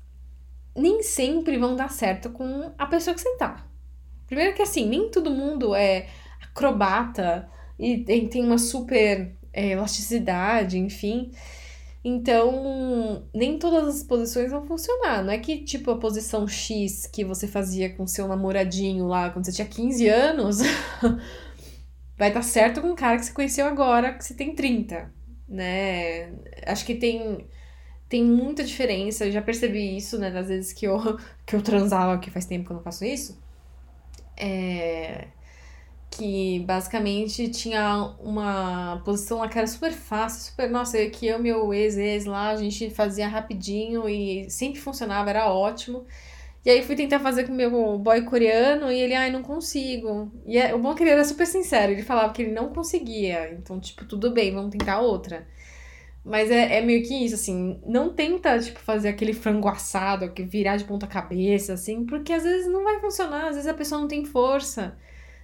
nem 0.76 1.04
sempre 1.04 1.58
vão 1.58 1.76
dar 1.76 1.92
certo 1.92 2.30
com 2.30 2.72
a 2.78 2.86
pessoa 2.86 3.14
que 3.14 3.20
sentar. 3.20 3.70
Primeiro 4.28 4.56
que, 4.56 4.62
assim, 4.62 4.88
nem 4.88 5.12
todo 5.12 5.30
mundo 5.30 5.76
é 5.76 6.08
acrobata 6.42 7.50
e 7.78 7.98
tem 8.30 8.46
uma 8.46 8.58
super 8.58 9.36
é, 9.52 9.72
elasticidade, 9.72 10.78
enfim. 10.78 11.32
Então, 12.04 13.28
nem 13.34 13.60
todas 13.60 13.98
as 13.98 14.04
posições 14.04 14.52
vão 14.52 14.66
funcionar. 14.66 15.24
Não 15.24 15.32
é 15.32 15.38
que, 15.38 15.64
tipo, 15.64 15.92
a 15.92 15.98
posição 16.00 16.48
X 16.48 17.06
que 17.06 17.24
você 17.24 17.48
fazia 17.48 17.96
com 17.96 18.08
seu 18.08 18.28
namoradinho 18.28 19.06
lá 19.08 19.30
quando 19.30 19.46
você 19.46 19.52
tinha 19.52 19.68
15 19.68 20.08
anos 20.08 20.60
vai 22.18 22.32
dar 22.32 22.44
certo 22.44 22.82
com 22.82 22.90
um 22.90 22.96
cara 22.96 23.18
que 23.18 23.26
você 23.26 23.34
conheceu 23.34 23.68
agora, 23.68 24.14
que 24.14 24.26
você 24.26 24.34
tem 24.34 24.56
30, 24.56 25.14
né? 25.48 26.34
Acho 26.66 26.86
que 26.86 26.96
tem, 26.96 27.48
tem 28.10 28.24
muita 28.24 28.64
diferença. 28.64 29.26
Eu 29.26 29.32
já 29.32 29.42
percebi 29.42 29.96
isso, 29.96 30.18
né? 30.18 30.32
Das 30.32 30.48
vezes 30.48 30.74
que 30.74 30.88
eu, 30.88 30.98
que 31.46 31.56
eu 31.56 31.62
transava, 31.62 32.20
que 32.20 32.32
faz 32.32 32.46
tempo 32.46 32.66
que 32.66 32.72
eu 32.72 32.78
não 32.78 32.84
faço 32.84 33.06
isso. 33.06 33.40
É 34.38 35.28
que 36.12 36.60
basicamente 36.68 37.50
tinha 37.50 38.14
uma 38.20 39.02
posição 39.06 39.40
lá 39.40 39.48
que 39.48 39.58
era 39.58 39.66
super 39.66 39.92
fácil, 39.94 40.52
super. 40.52 40.70
Nossa, 40.70 41.04
que 41.08 41.26
eu 41.26 41.40
meu 41.40 41.74
ex-ex 41.74 42.26
lá, 42.26 42.50
a 42.50 42.56
gente 42.58 42.90
fazia 42.90 43.28
rapidinho 43.28 44.08
e 44.10 44.50
sempre 44.50 44.80
funcionava, 44.80 45.30
era 45.30 45.50
ótimo. 45.52 46.06
E 46.66 46.70
aí 46.70 46.84
fui 46.84 46.96
tentar 46.96 47.20
fazer 47.20 47.46
com 47.46 47.54
o 47.54 47.56
meu 47.56 47.98
boy 47.98 48.22
coreano 48.24 48.92
e 48.92 49.00
ele, 49.00 49.16
ai, 49.16 49.32
não 49.32 49.42
consigo. 49.42 50.32
E 50.46 50.58
é, 50.58 50.76
o 50.76 50.80
bom 50.80 50.92
é 50.92 50.96
que 50.96 51.04
ele 51.04 51.12
era 51.12 51.24
super 51.26 51.48
sincero, 51.48 51.92
ele 51.94 52.04
falava 52.04 52.34
que 52.34 52.42
ele 52.44 52.52
não 52.52 52.70
conseguia. 52.74 53.54
Então, 53.54 53.80
tipo, 53.80 54.06
tudo 54.06 54.32
bem, 54.32 54.54
vamos 54.54 54.72
tentar 54.72 55.00
outra. 55.00 55.48
Mas 56.24 56.52
é, 56.52 56.78
é 56.78 56.82
meio 56.82 57.04
que 57.04 57.16
isso, 57.26 57.36
assim, 57.36 57.82
não 57.86 58.14
tenta, 58.14 58.60
tipo, 58.60 58.80
fazer 58.80 59.10
aquele 59.10 59.34
frango 59.34 59.68
assado, 59.68 60.32
virar 60.50 60.78
de 60.78 60.84
ponta 60.86 61.08
cabeça, 61.08 61.74
assim, 61.74 62.06
porque 62.06 62.34
às 62.34 62.44
vezes 62.44 62.68
não 62.68 62.84
vai 62.84 63.00
funcionar, 63.00 63.48
às 63.48 63.56
vezes 63.56 63.68
a 63.68 63.74
pessoa 63.74 64.02
não 64.02 64.08
tem 64.08 64.26
força 64.26 64.98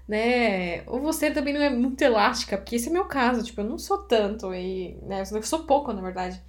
né? 0.08 0.84
Ou 0.88 1.02
você 1.02 1.32
também 1.32 1.54
não 1.54 1.62
é 1.62 1.70
muito 1.70 2.02
elástica, 2.02 2.58
porque 2.58 2.76
esse 2.78 2.90
é 2.90 2.92
meu 2.92 3.06
caso, 3.06 3.44
tipo, 3.44 3.62
eu 3.62 3.66
não 3.66 3.78
sou 3.78 4.00
tanto, 4.00 4.54
e, 4.54 4.98
né? 5.04 5.24
Eu 5.32 5.44
sou 5.44 5.64
pouco, 5.66 5.92
na 5.94 6.02
verdade. 6.02 6.42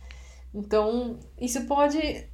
Então, 0.55 1.19
isso 1.41 1.67
pode 1.67 2.27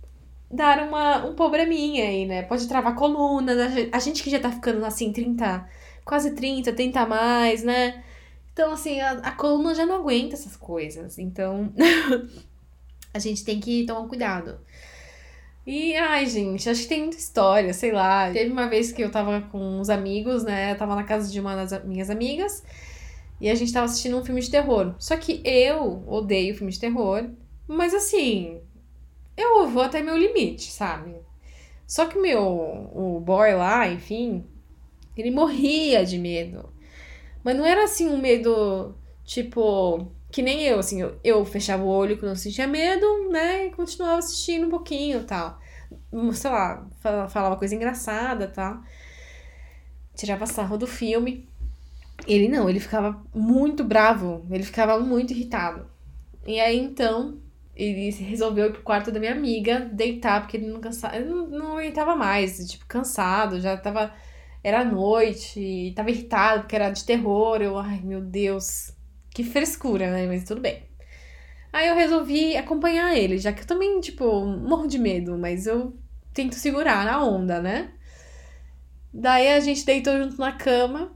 dar 0.51 0.87
uma, 0.87 1.27
um 1.27 1.35
probleminha 1.35 2.05
aí, 2.05 2.27
né? 2.27 2.43
Pode 2.43 2.69
travar 2.69 2.95
colunas, 2.95 3.59
a 3.93 3.99
gente 3.99 4.23
que 4.23 4.31
já 4.31 4.41
tá 4.41 4.53
ficando 4.53 4.85
assim, 4.85 5.13
30, 5.13 5.69
quase 6.05 6.35
30, 6.35 6.73
30 6.73 7.01
a 7.01 7.07
mais, 7.07 7.63
né? 7.65 8.05
Então, 8.53 8.73
assim, 8.73 9.01
a, 9.01 9.13
a 9.13 9.33
coluna 9.33 9.75
já 9.75 9.85
não 9.85 9.97
aguenta 9.97 10.35
essas 10.35 10.57
coisas. 10.57 11.19
Então, 11.19 11.73
a 13.13 13.19
gente 13.19 13.45
tem 13.45 13.61
que 13.61 13.85
tomar 13.87 14.07
cuidado. 14.09 14.61
E, 15.66 15.96
ai, 15.96 16.27
gente, 16.27 16.68
acho 16.68 16.83
que 16.83 16.88
tem 16.88 17.00
muita 17.00 17.16
história, 17.16 17.72
sei 17.72 17.90
lá. 17.90 18.31
Teve 18.31 18.53
uma 18.53 18.68
vez 18.68 18.92
que 18.92 19.03
eu 19.03 19.11
tava 19.11 19.40
com 19.50 19.59
uns 19.81 19.88
amigos, 19.88 20.44
né? 20.44 20.72
Eu 20.72 20.77
tava 20.77 20.94
na 20.94 21.05
casa 21.05 21.31
de 21.31 21.40
uma 21.40 21.57
das 21.57 21.85
minhas 21.85 22.11
amigas 22.11 22.62
e 23.40 23.48
a 23.48 23.55
gente 23.55 23.72
tava 23.72 23.87
assistindo 23.87 24.18
um 24.18 24.24
filme 24.24 24.40
de 24.40 24.50
terror. 24.50 24.94
Só 24.98 25.16
que 25.16 25.40
eu 25.44 26.05
odeio 26.07 26.55
filme 26.55 26.72
de 26.72 26.81
terror, 26.81 27.31
mas 27.66 27.94
assim, 27.94 28.61
eu 29.37 29.66
vou 29.68 29.83
até 29.83 30.03
meu 30.03 30.16
limite, 30.16 30.70
sabe? 30.70 31.14
Só 31.87 32.07
que 32.07 32.18
meu, 32.18 32.42
o 32.42 33.20
boy 33.20 33.55
lá, 33.55 33.88
enfim, 33.88 34.44
ele 35.16 35.31
morria 35.31 36.05
de 36.05 36.18
medo. 36.18 36.68
Mas 37.42 37.57
não 37.57 37.66
era 37.66 37.85
assim 37.85 38.09
um 38.09 38.18
medo, 38.18 38.94
tipo, 39.24 40.11
que 40.35 40.42
nem 40.42 40.62
eu, 40.64 40.81
assim, 40.81 41.01
eu, 41.01 41.16
eu 41.23 41.44
fechava 41.44 41.85
o 41.85 41.87
olho 41.87 42.18
quando 42.18 42.31
eu 42.31 42.37
sentia 42.37 42.66
medo, 42.66 43.31
né? 43.31 43.66
E 43.66 43.70
continuava 43.70 44.18
assistindo 44.18 44.66
um 44.66 44.68
pouquinho 44.68 45.23
tal. 45.23 45.61
Sei 46.33 46.51
lá, 46.51 46.85
falava 47.29 47.55
coisa 47.57 47.73
engraçada 47.73 48.49
tal. 48.49 48.83
Tirava 50.16 50.44
sarro 50.44 50.77
do 50.77 50.88
filme. 50.88 51.49
Ele 52.27 52.49
não, 52.49 52.68
ele 52.68 52.81
ficava 52.81 53.23
muito 53.33 53.85
bravo, 53.85 54.44
ele 54.51 54.64
ficava 54.64 54.99
muito 54.99 55.33
irritado. 55.33 55.87
E 56.44 56.59
aí 56.59 56.81
então, 56.81 57.38
ele 57.77 58.11
resolveu 58.11 58.66
ir 58.66 58.73
pro 58.73 58.83
quarto 58.83 59.12
da 59.12 59.20
minha 59.20 59.33
amiga 59.33 59.88
deitar, 59.92 60.40
porque 60.40 60.57
ele 60.57 60.66
não 60.66 60.81
cansava, 60.81 61.14
ele 61.14 61.27
não, 61.27 61.47
não 61.47 61.79
aguentava 61.79 62.16
mais, 62.16 62.59
tipo, 62.68 62.87
cansado, 62.87 63.61
já 63.61 63.77
tava. 63.77 64.12
Era 64.64 64.85
noite, 64.85 65.92
tava 65.94 66.11
irritado 66.11 66.62
porque 66.62 66.75
era 66.75 66.90
de 66.90 67.05
terror. 67.05 67.62
Eu, 67.62 67.79
ai 67.79 68.01
meu 68.03 68.20
Deus, 68.20 68.94
que 69.35 69.44
frescura, 69.44 70.11
né? 70.11 70.27
Mas 70.27 70.44
tudo 70.44 70.61
bem. 70.62 70.85
Aí 71.73 71.88
eu 71.88 71.97
resolvi 71.97 72.57
acompanhar 72.57 73.16
ele, 73.16 73.37
já 73.37 73.53
que 73.53 73.62
eu 73.62 73.66
também, 73.66 74.01
tipo, 74.01 74.47
morro 74.47 74.87
de 74.87 74.97
medo, 74.97 75.37
mas 75.37 75.66
eu 75.66 75.92
tento 76.33 76.55
segurar 76.55 77.05
na 77.05 77.23
onda, 77.23 77.61
né? 77.61 77.92
Daí 79.12 79.49
a 79.49 79.61
gente 79.61 79.85
deitou 79.85 80.16
junto 80.16 80.38
na 80.38 80.53
cama. 80.53 81.12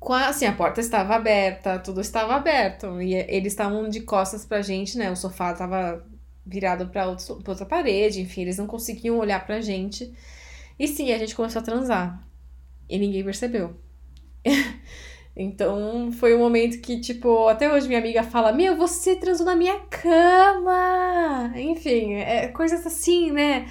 Com 0.00 0.12
a, 0.14 0.28
assim, 0.28 0.46
a 0.46 0.52
porta 0.52 0.80
estava 0.80 1.14
aberta, 1.14 1.78
tudo 1.78 2.00
estava 2.00 2.34
aberto. 2.34 3.00
E 3.02 3.14
eles 3.14 3.52
estavam 3.52 3.88
de 3.88 4.00
costas 4.00 4.44
pra 4.46 4.62
gente, 4.62 4.96
né? 4.98 5.10
O 5.10 5.16
sofá 5.16 5.52
estava 5.52 6.04
virado 6.44 6.88
pra, 6.88 7.06
outro, 7.06 7.36
pra 7.42 7.52
outra 7.52 7.66
parede, 7.66 8.20
enfim, 8.20 8.42
eles 8.42 8.58
não 8.58 8.66
conseguiam 8.66 9.18
olhar 9.18 9.44
pra 9.46 9.60
gente. 9.60 10.12
E 10.78 10.88
sim, 10.88 11.12
a 11.12 11.18
gente 11.18 11.34
começou 11.34 11.60
a 11.60 11.64
transar. 11.64 12.26
E 12.88 12.98
ninguém 12.98 13.24
percebeu. 13.24 13.78
Então 15.36 16.12
foi 16.12 16.34
um 16.34 16.38
momento 16.38 16.80
que, 16.80 17.00
tipo, 17.00 17.48
até 17.48 17.72
hoje 17.72 17.88
minha 17.88 17.98
amiga 17.98 18.22
fala: 18.22 18.52
Meu, 18.52 18.76
você 18.76 19.16
transou 19.16 19.44
na 19.44 19.56
minha 19.56 19.78
cama! 19.80 21.52
Enfim, 21.56 22.14
é 22.14 22.48
coisas 22.48 22.86
assim, 22.86 23.32
né? 23.32 23.68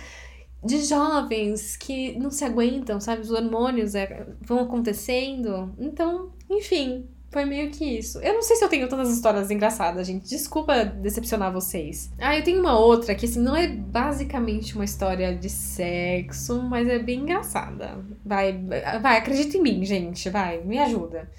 De 0.63 0.83
jovens 0.83 1.77
que 1.77 2.17
não 2.17 2.31
se 2.31 2.43
aguentam, 2.43 2.99
sabe? 2.99 3.21
Os 3.21 3.31
hormônios 3.31 3.95
é, 3.95 4.27
vão 4.41 4.59
acontecendo. 4.59 5.73
Então, 5.77 6.31
enfim, 6.49 7.07
foi 7.33 7.45
meio 7.45 7.71
que 7.71 7.83
isso. 7.83 8.19
Eu 8.19 8.33
não 8.35 8.41
sei 8.43 8.55
se 8.55 8.63
eu 8.63 8.69
tenho 8.69 8.87
todas 8.87 9.09
as 9.09 9.15
histórias 9.15 9.49
engraçadas, 9.49 10.05
gente. 10.05 10.29
Desculpa 10.29 10.85
decepcionar 10.85 11.51
vocês. 11.51 12.11
Ah, 12.19 12.37
eu 12.37 12.43
tenho 12.43 12.59
uma 12.59 12.77
outra 12.77 13.15
que, 13.15 13.25
assim, 13.25 13.41
não 13.41 13.55
é 13.55 13.67
basicamente 13.67 14.75
uma 14.75 14.85
história 14.85 15.35
de 15.35 15.49
sexo, 15.49 16.61
mas 16.61 16.87
é 16.87 16.99
bem 16.99 17.21
engraçada. 17.21 17.97
Vai, 18.23 18.53
vai, 19.01 19.17
acredita 19.17 19.57
em 19.57 19.61
mim, 19.61 19.83
gente. 19.83 20.29
Vai, 20.29 20.61
me 20.61 20.77
ajuda. 20.77 21.29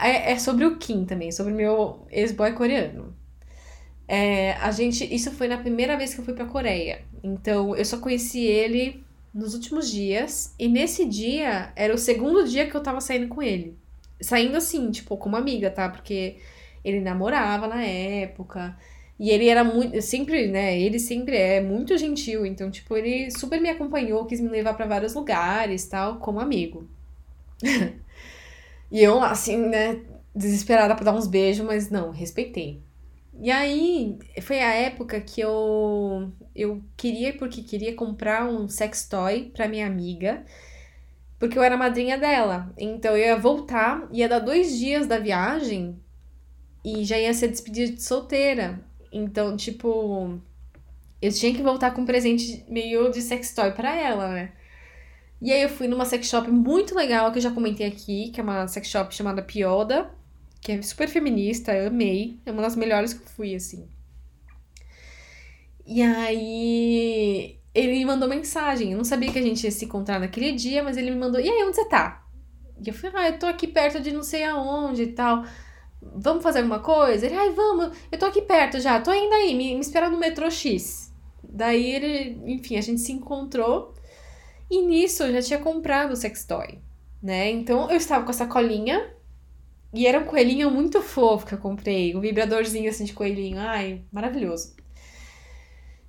É, 0.00 0.32
é 0.32 0.38
sobre 0.38 0.64
o 0.64 0.76
Kim 0.76 1.04
também, 1.04 1.32
sobre 1.32 1.52
meu 1.52 2.06
ex-boy 2.10 2.52
coreano. 2.52 3.14
É, 4.08 4.52
a 4.54 4.70
gente, 4.70 5.04
isso 5.12 5.32
foi 5.32 5.48
na 5.48 5.58
primeira 5.58 5.96
vez 5.96 6.14
que 6.14 6.20
eu 6.20 6.24
fui 6.24 6.34
pra 6.34 6.44
Coreia. 6.46 7.02
Então, 7.22 7.74
eu 7.74 7.84
só 7.84 7.98
conheci 7.98 8.44
ele 8.44 9.02
nos 9.34 9.54
últimos 9.54 9.90
dias. 9.90 10.54
E 10.58 10.68
nesse 10.68 11.04
dia, 11.04 11.72
era 11.74 11.94
o 11.94 11.98
segundo 11.98 12.46
dia 12.46 12.66
que 12.68 12.74
eu 12.76 12.82
tava 12.82 13.00
saindo 13.00 13.28
com 13.28 13.42
ele. 13.42 13.76
Saindo 14.20 14.56
assim, 14.56 14.90
tipo, 14.90 15.16
como 15.16 15.36
amiga, 15.36 15.70
tá? 15.70 15.88
Porque 15.88 16.36
ele 16.84 17.00
namorava 17.00 17.66
na 17.66 17.82
época. 17.84 18.76
E 19.18 19.30
ele 19.30 19.48
era 19.48 19.64
muito. 19.64 20.00
Sempre, 20.02 20.46
né? 20.48 20.78
Ele 20.78 20.98
sempre 20.98 21.36
é 21.36 21.60
muito 21.60 21.96
gentil. 21.98 22.46
Então, 22.46 22.70
tipo, 22.70 22.96
ele 22.96 23.30
super 23.30 23.60
me 23.60 23.70
acompanhou, 23.70 24.26
quis 24.26 24.40
me 24.40 24.48
levar 24.48 24.74
para 24.74 24.86
vários 24.86 25.14
lugares, 25.14 25.86
tal, 25.86 26.16
como 26.18 26.40
amigo. 26.40 26.88
E 28.90 29.02
eu, 29.02 29.22
assim, 29.22 29.56
né, 29.68 30.00
desesperada 30.34 30.94
pra 30.94 31.04
dar 31.04 31.14
uns 31.14 31.26
beijos, 31.26 31.64
mas 31.66 31.90
não, 31.90 32.10
respeitei. 32.10 32.82
E 33.38 33.50
aí, 33.50 34.18
foi 34.42 34.60
a 34.60 34.72
época 34.74 35.20
que 35.20 35.40
eu, 35.40 36.32
eu 36.54 36.82
queria, 36.96 37.36
porque 37.36 37.62
queria 37.62 37.94
comprar 37.94 38.46
um 38.46 38.68
sex 38.68 39.06
toy 39.08 39.50
pra 39.54 39.68
minha 39.68 39.86
amiga, 39.86 40.44
porque 41.38 41.58
eu 41.58 41.62
era 41.62 41.76
madrinha 41.76 42.18
dela. 42.18 42.72
Então 42.78 43.12
eu 43.12 43.18
ia 43.18 43.36
voltar, 43.36 44.08
ia 44.12 44.28
dar 44.28 44.38
dois 44.40 44.78
dias 44.78 45.06
da 45.06 45.18
viagem 45.18 46.00
e 46.84 47.04
já 47.04 47.18
ia 47.18 47.34
ser 47.34 47.48
despedida 47.48 47.92
de 47.94 48.02
solteira. 48.02 48.80
Então, 49.12 49.56
tipo, 49.56 50.40
eu 51.20 51.32
tinha 51.32 51.54
que 51.54 51.62
voltar 51.62 51.92
com 51.92 52.02
um 52.02 52.06
presente 52.06 52.64
meio 52.68 53.10
de 53.10 53.22
sex 53.22 53.54
toy 53.54 53.72
pra 53.72 53.94
ela, 53.96 54.28
né? 54.30 54.52
E 55.40 55.52
aí 55.52 55.62
eu 55.62 55.68
fui 55.68 55.86
numa 55.86 56.04
sex 56.04 56.28
shop 56.28 56.50
muito 56.50 56.94
legal, 56.94 57.30
que 57.30 57.38
eu 57.38 57.42
já 57.42 57.50
comentei 57.50 57.86
aqui, 57.86 58.30
que 58.30 58.40
é 58.40 58.42
uma 58.42 58.66
sex 58.66 58.88
shop 58.88 59.14
chamada 59.14 59.42
Pioda, 59.42 60.10
que 60.60 60.72
é 60.72 60.82
super 60.82 61.08
feminista, 61.08 61.74
eu 61.74 61.88
amei. 61.88 62.38
É 62.46 62.50
uma 62.50 62.62
das 62.62 62.76
melhores 62.76 63.12
que 63.12 63.22
eu 63.22 63.28
fui, 63.28 63.54
assim. 63.54 63.86
E 65.86 66.02
aí 66.02 67.58
ele 67.74 67.92
me 67.92 68.04
mandou 68.06 68.28
mensagem. 68.28 68.92
Eu 68.92 68.96
não 68.96 69.04
sabia 69.04 69.30
que 69.30 69.38
a 69.38 69.42
gente 69.42 69.64
ia 69.64 69.70
se 69.70 69.84
encontrar 69.84 70.18
naquele 70.18 70.52
dia, 70.52 70.82
mas 70.82 70.96
ele 70.96 71.10
me 71.10 71.16
mandou, 71.16 71.40
e 71.40 71.48
aí, 71.48 71.62
onde 71.64 71.76
você 71.76 71.84
tá? 71.88 72.26
E 72.84 72.88
eu 72.88 72.94
falei, 72.94 73.16
ah, 73.16 73.28
eu 73.30 73.38
tô 73.38 73.46
aqui 73.46 73.66
perto 73.66 74.00
de 74.00 74.12
não 74.12 74.22
sei 74.22 74.44
aonde 74.44 75.02
e 75.02 75.12
tal. 75.12 75.44
Vamos 76.00 76.42
fazer 76.42 76.58
alguma 76.58 76.80
coisa? 76.80 77.26
Ele, 77.26 77.34
ai, 77.34 77.50
vamos, 77.50 77.96
eu 78.10 78.18
tô 78.18 78.26
aqui 78.26 78.42
perto 78.42 78.80
já, 78.80 79.00
tô 79.00 79.12
indo 79.12 79.34
aí, 79.34 79.54
me, 79.54 79.74
me 79.74 79.80
espera 79.80 80.10
no 80.10 80.18
metrô 80.18 80.50
X. 80.50 81.12
Daí 81.42 81.90
ele, 81.90 82.40
enfim, 82.46 82.76
a 82.76 82.80
gente 82.80 83.00
se 83.00 83.12
encontrou. 83.12 83.94
E 84.70 84.82
nisso 84.82 85.22
eu 85.22 85.32
já 85.32 85.42
tinha 85.42 85.58
comprado 85.58 86.12
o 86.12 86.16
sextoy, 86.16 86.80
né? 87.22 87.50
Então 87.50 87.90
eu 87.90 87.96
estava 87.96 88.24
com 88.24 88.30
a 88.30 88.34
sacolinha. 88.34 89.14
E 89.94 90.06
era 90.06 90.18
um 90.20 90.24
coelhinho 90.24 90.70
muito 90.70 91.00
fofo 91.00 91.46
que 91.46 91.54
eu 91.54 91.58
comprei. 91.58 92.14
Um 92.14 92.20
vibradorzinho 92.20 92.90
assim 92.90 93.04
de 93.04 93.12
coelhinho. 93.12 93.58
Ai, 93.58 94.02
maravilhoso. 94.12 94.74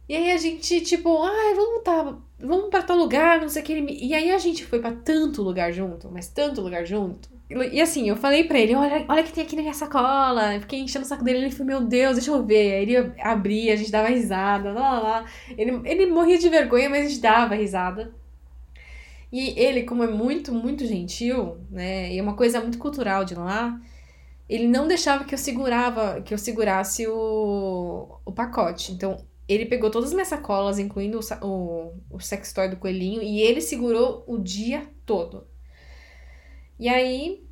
E 0.09 0.15
aí 0.15 0.31
a 0.31 0.37
gente, 0.37 0.81
tipo, 0.81 1.21
ai, 1.21 1.53
vamos 1.53 1.83
tá, 1.83 2.17
vamos 2.39 2.69
para 2.69 2.81
tal 2.81 2.97
lugar, 2.97 3.41
não 3.41 3.49
sei 3.49 3.61
o 3.61 3.65
que. 3.65 3.73
E 3.73 4.13
aí 4.13 4.31
a 4.31 4.37
gente 4.37 4.65
foi 4.65 4.79
para 4.79 4.95
tanto 4.95 5.41
lugar 5.41 5.71
junto, 5.73 6.09
mas 6.09 6.29
tanto 6.29 6.61
lugar 6.61 6.85
junto. 6.85 7.29
E 7.49 7.81
assim, 7.81 8.09
eu 8.09 8.15
falei 8.15 8.43
pra 8.45 8.59
ele, 8.59 8.75
olha, 8.75 9.05
olha 9.07 9.23
que 9.23 9.31
tem 9.33 9.43
aqui 9.43 9.55
na 9.55 9.61
minha 9.61 9.73
sacola. 9.73 10.55
Eu 10.55 10.61
fiquei 10.61 10.79
enchendo 10.79 11.05
o 11.05 11.07
saco 11.07 11.23
dele, 11.23 11.39
ele 11.39 11.51
falou, 11.51 11.67
meu 11.67 11.81
Deus, 11.81 12.15
deixa 12.15 12.31
eu 12.31 12.43
ver. 12.45 12.73
Aí 12.75 12.81
ele 12.83 13.13
abria, 13.21 13.73
a 13.73 13.75
gente 13.75 13.91
dava 13.91 14.07
risada, 14.09 14.71
lá, 14.71 14.91
lá, 14.91 14.99
lá. 14.99 15.25
Ele, 15.57 15.81
ele 15.85 16.05
morria 16.07 16.37
de 16.37 16.49
vergonha, 16.49 16.89
mas 16.89 17.05
a 17.05 17.09
gente 17.09 17.21
dava 17.21 17.55
risada. 17.55 18.13
E 19.31 19.49
ele, 19.59 19.83
como 19.83 20.03
é 20.03 20.07
muito, 20.07 20.53
muito 20.53 20.85
gentil, 20.85 21.57
né? 21.69 22.13
E 22.13 22.17
é 22.17 22.21
uma 22.21 22.35
coisa 22.35 22.61
muito 22.61 22.77
cultural 22.77 23.25
de 23.25 23.35
lá, 23.35 23.79
ele 24.47 24.67
não 24.67 24.87
deixava 24.87 25.25
que 25.25 25.33
eu 25.33 25.37
segurava, 25.37 26.21
que 26.21 26.33
eu 26.33 26.37
segurasse 26.37 27.05
o, 27.07 28.19
o 28.25 28.31
pacote. 28.31 28.93
Então, 28.93 29.25
ele 29.47 29.65
pegou 29.65 29.89
todas 29.89 30.09
as 30.09 30.13
minhas 30.13 30.29
sacolas, 30.29 30.79
incluindo 30.79 31.19
o, 31.19 31.45
o, 31.45 31.93
o 32.11 32.19
sextoy 32.19 32.69
do 32.69 32.77
coelhinho, 32.77 33.21
e 33.21 33.41
ele 33.41 33.59
segurou 33.59 34.23
o 34.25 34.37
dia 34.37 34.87
todo. 35.05 35.45
E 36.79 36.87
aí, 36.87 37.45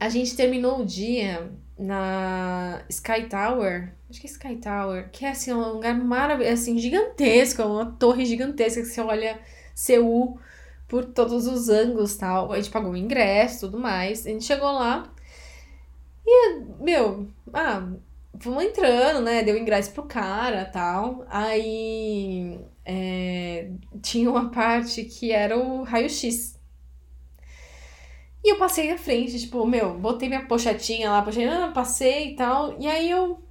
a 0.00 0.08
gente 0.08 0.34
terminou 0.34 0.80
o 0.80 0.86
dia 0.86 1.50
na 1.78 2.82
Sky 2.88 3.28
Tower, 3.28 3.94
acho 4.08 4.20
que 4.20 4.26
é 4.26 4.30
Sky 4.30 4.56
Tower, 4.56 5.10
que 5.10 5.26
é 5.26 5.30
assim, 5.30 5.52
um 5.52 5.72
lugar 5.72 5.94
maravilhoso, 5.94 6.54
assim, 6.54 6.78
gigantesco, 6.78 7.62
uma 7.62 7.92
torre 7.92 8.24
gigantesca 8.24 8.80
que 8.80 8.86
você 8.86 9.00
olha 9.00 9.38
Seul 9.74 10.38
por 10.88 11.04
todos 11.04 11.46
os 11.46 11.68
ângulos 11.68 12.16
tal. 12.16 12.52
A 12.52 12.56
gente 12.56 12.70
pagou 12.70 12.92
o 12.92 12.96
ingresso 12.96 13.66
tudo 13.66 13.78
mais. 13.78 14.26
A 14.26 14.30
gente 14.30 14.44
chegou 14.44 14.70
lá 14.72 15.12
e, 16.26 16.60
meu, 16.80 17.28
ah, 17.52 17.86
fomos 18.40 18.64
entrando, 18.64 19.20
né? 19.20 19.42
Deu 19.42 19.56
ingresso 19.56 19.92
pro 19.92 20.04
cara 20.04 20.64
tal. 20.64 21.24
Aí 21.28 22.58
é, 22.84 23.70
tinha 24.02 24.30
uma 24.30 24.50
parte 24.50 25.04
que 25.04 25.32
era 25.32 25.58
o 25.58 25.82
raio-x. 25.82 26.58
E 28.42 28.52
eu 28.52 28.58
passei 28.58 28.90
na 28.90 28.98
frente, 28.98 29.40
tipo, 29.40 29.66
meu, 29.66 29.98
botei 29.98 30.28
minha 30.28 30.46
pochetinha 30.46 31.10
lá, 31.10 31.22
pochetinha, 31.22 31.66
ah, 31.66 31.72
passei 31.72 32.32
e 32.32 32.36
tal. 32.36 32.78
E 32.80 32.86
aí 32.86 33.10
eu. 33.10 33.42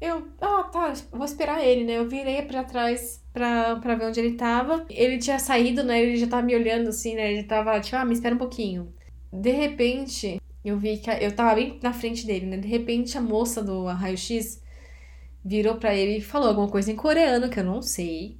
Eu. 0.00 0.28
Ah, 0.40 0.64
tá, 0.64 0.94
vou 1.12 1.24
esperar 1.24 1.64
ele, 1.64 1.84
né? 1.84 1.98
Eu 1.98 2.08
virei 2.08 2.42
pra 2.42 2.64
trás 2.64 3.19
pra, 3.32 3.76
pra 3.76 3.94
ver 3.94 4.06
onde 4.06 4.20
ele 4.20 4.36
tava. 4.36 4.84
Ele 4.88 5.18
tinha 5.18 5.38
saído, 5.38 5.82
né? 5.82 6.02
Ele 6.02 6.16
já 6.16 6.26
tava 6.26 6.42
me 6.42 6.54
olhando 6.54 6.88
assim, 6.88 7.14
né? 7.14 7.32
Ele 7.32 7.44
tava, 7.44 7.78
tipo, 7.80 7.96
ah, 7.96 8.04
me 8.04 8.12
espera 8.12 8.34
um 8.34 8.38
pouquinho. 8.38 8.92
De 9.32 9.50
repente, 9.50 10.40
eu 10.64 10.78
vi 10.78 10.98
que 10.98 11.10
eu 11.10 11.34
tava 11.34 11.54
bem 11.54 11.78
na 11.82 11.92
frente 11.92 12.26
dele, 12.26 12.46
né? 12.46 12.56
De 12.56 12.68
repente 12.68 13.16
a 13.16 13.20
moça 13.20 13.62
do 13.62 13.84
raio-x 13.86 14.62
virou 15.44 15.76
para 15.76 15.94
ele 15.94 16.18
e 16.18 16.20
falou 16.20 16.48
alguma 16.48 16.68
coisa 16.68 16.92
em 16.92 16.96
coreano 16.96 17.48
que 17.48 17.58
eu 17.58 17.64
não 17.64 17.80
sei. 17.80 18.38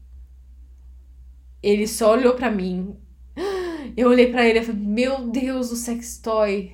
Ele 1.63 1.87
só 1.87 2.13
olhou 2.13 2.35
para 2.35 2.51
mim. 2.51 2.97
Eu 3.97 4.09
olhei 4.09 4.31
para 4.31 4.47
ele 4.47 4.61
e 4.61 4.63
falei: 4.63 4.81
"Meu 4.81 5.29
Deus, 5.31 5.73
o 5.73 5.77
sextoy". 5.77 6.73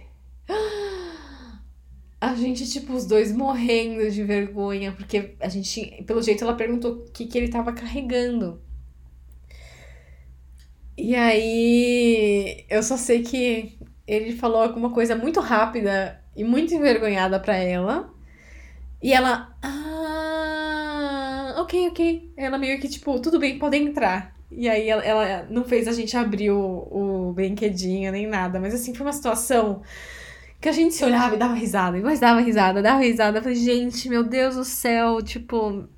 A 2.27 2.35
gente, 2.35 2.69
tipo, 2.69 2.93
os 2.93 3.07
dois 3.07 3.31
morrendo 3.31 4.11
de 4.11 4.25
vergonha, 4.25 4.91
porque 4.91 5.37
a 5.39 5.49
gente, 5.49 6.03
pelo 6.05 6.21
jeito, 6.21 6.43
ela 6.43 6.57
perguntou 6.57 6.93
o 6.95 7.05
que, 7.13 7.25
que 7.25 7.39
ele 7.39 7.47
tava 7.49 7.73
carregando. 7.73 8.61
E 10.99 11.15
aí, 11.15 12.65
eu 12.69 12.83
só 12.83 12.97
sei 12.97 13.23
que 13.23 13.79
ele 14.09 14.33
falou 14.37 14.61
alguma 14.61 14.91
coisa 14.91 15.15
muito 15.15 15.39
rápida 15.39 16.21
e 16.35 16.43
muito 16.43 16.75
envergonhada 16.75 17.39
para 17.39 17.55
ela. 17.55 18.13
E 19.01 19.13
ela, 19.13 19.57
ah, 19.63 21.55
ok, 21.59 21.89
ok. 21.91 22.33
Ela 22.37 22.59
meio 22.59 22.81
que 22.81 22.89
tipo, 22.89 23.21
tudo 23.21 23.39
bem, 23.39 23.57
podem 23.57 23.87
entrar. 23.87 24.37
E 24.51 24.69
aí 24.69 24.89
ela, 24.89 25.05
ela 25.05 25.47
não 25.49 25.63
fez 25.65 25.87
a 25.87 25.93
gente 25.93 26.17
abrir 26.17 26.51
o, 26.51 27.29
o 27.29 27.33
brinquedinho 27.33 28.11
nem 28.11 28.27
nada, 28.27 28.59
mas 28.59 28.75
assim, 28.75 28.93
foi 28.95 29.07
uma 29.07 29.13
situação 29.13 29.83
que 30.61 30.69
a 30.69 30.73
gente 30.73 30.95
se 30.95 31.05
olhava 31.05 31.35
e 31.35 31.39
dava 31.39 31.55
risada, 31.55 31.99
mas 32.01 32.21
dava 32.21 32.41
risada, 32.41 32.83
dava 32.83 33.01
risada. 33.03 33.39
Eu 33.39 33.43
falei, 33.43 33.57
gente, 33.57 34.09
meu 34.09 34.25
Deus 34.25 34.57
do 34.57 34.65
céu, 34.65 35.23
tipo. 35.23 35.89